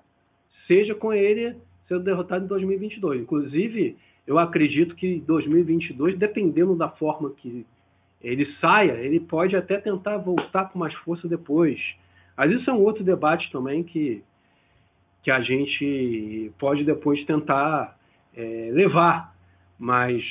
seja 0.67 0.95
com 0.95 1.13
ele 1.13 1.55
sendo 1.87 2.03
derrotado 2.03 2.45
em 2.45 2.49
2022. 2.49 3.23
Inclusive, 3.23 3.97
eu 4.27 4.39
acredito 4.39 4.95
que 4.97 5.21
2022, 5.21 6.19
dependendo 6.19 6.75
da 6.75 6.89
forma 6.89 7.31
que 7.31 7.67
ele 8.23 8.47
saia, 8.61 8.93
ele 8.93 9.21
pode 9.21 9.55
até 9.57 9.79
tentar 9.79 10.19
voltar 10.19 10.71
com 10.71 10.79
mais 10.79 10.95
força 10.95 11.29
depois. 11.29 11.81
Mas 12.37 12.51
isso 12.53 12.69
é 12.69 12.73
um 12.73 12.83
outro 12.83 13.05
debate 13.05 13.51
também 13.51 13.83
que 13.83 14.23
que 15.27 15.31
a 15.33 15.41
gente 15.41 16.53
pode 16.57 16.85
depois 16.85 17.25
tentar 17.25 17.99
é, 18.37 18.71
levar. 18.73 19.35
Mas 19.77 20.23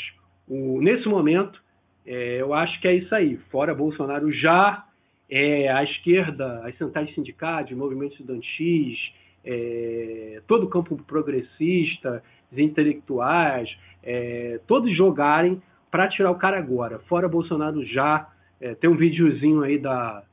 o, 0.47 0.79
nesse 0.79 1.05
momento, 1.05 1.61
é, 2.07 2.39
eu 2.39 2.53
acho 2.53 2.79
que 2.79 2.87
é 2.87 2.95
isso 2.95 3.13
aí. 3.13 3.35
Fora 3.51 3.75
Bolsonaro 3.75 4.31
já, 4.31 4.85
é, 5.29 5.69
a 5.69 5.83
esquerda, 5.83 6.65
as 6.65 6.77
centrais 6.77 7.13
sindicais, 7.13 7.69
movimentos 7.71 8.17
estudantis, 8.17 8.97
é, 9.43 10.41
todo 10.47 10.63
o 10.63 10.69
campo 10.69 10.95
progressista, 11.03 12.23
os 12.49 12.57
intelectuais, 12.57 13.69
é, 14.01 14.61
todos 14.65 14.95
jogarem 14.95 15.61
para 15.95 16.09
tirar 16.09 16.29
o 16.29 16.35
cara 16.35 16.57
agora. 16.57 16.99
Fora 17.07 17.29
Bolsonaro 17.29 17.81
já. 17.85 18.27
É, 18.59 18.75
tem 18.75 18.89
um 18.89 18.97
videozinho 18.97 19.63
aí 19.63 19.77
da, 19.77 20.23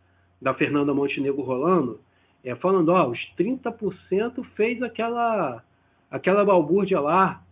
da 0.41 0.53
Fernanda 0.55 0.93
Montenegro 0.93 1.41
rolando, 1.41 2.01
é, 2.43 2.53
falando, 2.57 2.89
ó, 2.89 3.09
os 3.09 3.19
30% 3.39 4.45
fez 4.57 4.83
aquela, 4.83 5.63
aquela 6.11 6.45
balbúrdia 6.45 6.99
lá, 6.99 7.45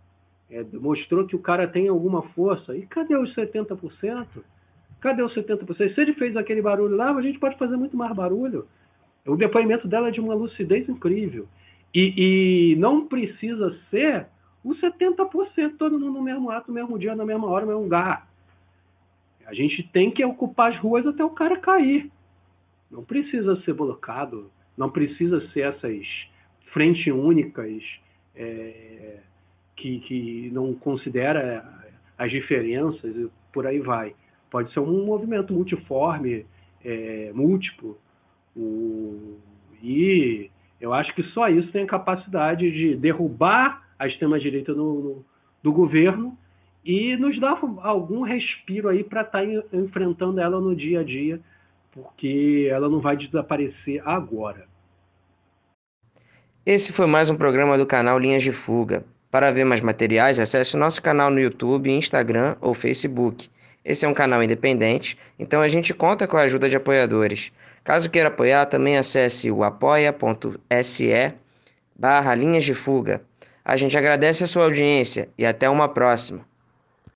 é, 0.51 0.64
mostrou 0.73 1.25
que 1.25 1.37
o 1.37 1.38
cara 1.38 1.68
tem 1.68 1.87
alguma 1.87 2.23
força. 2.31 2.77
E 2.77 2.85
cadê 2.85 3.16
os 3.16 3.33
70%? 3.33 4.27
Cadê 5.01 5.23
os 5.23 5.33
70%? 5.33 5.94
Se 5.94 6.01
ele 6.01 6.14
fez 6.14 6.37
aquele 6.37 6.61
barulho 6.62 6.96
lá, 6.96 7.12
a 7.12 7.23
gente 7.23 7.38
pode 7.38 7.57
fazer 7.57 7.77
muito 7.77 7.96
mais 7.96 8.12
barulho. 8.12 8.66
O 9.25 9.37
depoimento 9.37 9.87
dela 9.87 10.09
é 10.09 10.11
de 10.11 10.20
uma 10.20 10.35
lucidez 10.35 10.88
incrível. 10.88 11.46
E, 11.94 12.73
e 12.73 12.77
não 12.77 13.07
precisa 13.07 13.73
ser 13.88 14.27
os 14.64 14.81
70% 14.81 15.77
todo 15.79 15.99
mundo 15.99 16.12
no 16.12 16.23
mesmo 16.23 16.51
ato, 16.51 16.68
no 16.68 16.75
mesmo 16.75 16.99
dia, 16.99 17.14
na 17.14 17.25
mesma 17.25 17.46
hora, 17.46 17.64
no 17.64 17.73
mesmo 17.73 17.85
lugar. 17.85 18.29
a 19.46 19.55
gente 19.55 19.83
tem 19.92 20.11
que 20.11 20.25
ocupar 20.25 20.73
as 20.73 20.79
ruas 20.79 21.07
até 21.07 21.25
o 21.25 21.31
cara 21.31 21.59
cair. 21.59 22.11
Não 22.90 23.05
precisa 23.05 23.61
ser 23.62 23.73
blocado, 23.73 24.51
não 24.77 24.90
precisa 24.90 25.40
ser 25.53 25.61
essas 25.61 26.07
frentes 26.73 27.12
únicas 27.12 27.83
é, 28.35 29.18
que, 29.77 30.01
que 30.01 30.51
não 30.53 30.75
considera 30.75 31.64
as 32.18 32.31
diferenças 32.31 33.16
e 33.16 33.31
por 33.53 33.66
aí 33.66 33.81
vai. 33.81 34.14
Pode 34.51 34.73
ser 34.73 34.81
um 34.81 35.05
movimento 35.05 35.53
multiforme, 35.53 36.44
é, 36.85 37.31
múltiplo, 37.35 37.99
o, 38.57 39.38
e 39.83 40.51
eu 40.81 40.92
acho 40.92 41.14
que 41.14 41.23
só 41.35 41.49
isso 41.49 41.70
tem 41.73 41.85
a 41.85 41.87
capacidade 41.87 42.70
de 42.70 42.96
derrubar 42.96 43.89
a 44.00 44.08
extrema-direita 44.08 44.74
do 44.74 45.24
governo 45.62 46.36
e 46.82 47.14
nos 47.18 47.38
dar 47.38 47.60
algum 47.82 48.22
respiro 48.22 48.88
aí 48.88 49.04
para 49.04 49.20
estar 49.20 49.42
tá 49.42 49.76
enfrentando 49.76 50.40
ela 50.40 50.58
no 50.58 50.74
dia 50.74 51.00
a 51.00 51.04
dia, 51.04 51.38
porque 51.92 52.66
ela 52.70 52.88
não 52.88 53.00
vai 53.00 53.14
desaparecer 53.14 54.02
agora. 54.08 54.66
Esse 56.64 56.92
foi 56.94 57.06
mais 57.06 57.28
um 57.28 57.36
programa 57.36 57.76
do 57.76 57.84
canal 57.84 58.18
Linhas 58.18 58.42
de 58.42 58.52
Fuga. 58.52 59.04
Para 59.30 59.50
ver 59.50 59.64
mais 59.64 59.82
materiais, 59.82 60.38
acesse 60.38 60.74
o 60.76 60.78
nosso 60.78 61.02
canal 61.02 61.30
no 61.30 61.38
YouTube, 61.38 61.90
Instagram 61.90 62.56
ou 62.60 62.72
Facebook. 62.72 63.50
Esse 63.84 64.06
é 64.06 64.08
um 64.08 64.14
canal 64.14 64.42
independente, 64.42 65.18
então 65.38 65.60
a 65.60 65.68
gente 65.68 65.92
conta 65.92 66.26
com 66.26 66.38
a 66.38 66.42
ajuda 66.42 66.70
de 66.70 66.76
apoiadores. 66.76 67.52
Caso 67.84 68.10
queira 68.10 68.28
apoiar, 68.28 68.66
também 68.66 68.96
acesse 68.96 69.50
o 69.50 69.62
apoia.se 69.62 71.34
barra 71.94 72.34
linhas 72.34 72.64
de 72.64 72.74
fuga. 72.74 73.22
A 73.64 73.77
gente 73.77 73.96
agradece 73.96 74.44
a 74.44 74.46
sua 74.46 74.64
audiência 74.64 75.29
e 75.37 75.44
até 75.44 75.68
uma 75.68 75.88
próxima. 75.88 76.49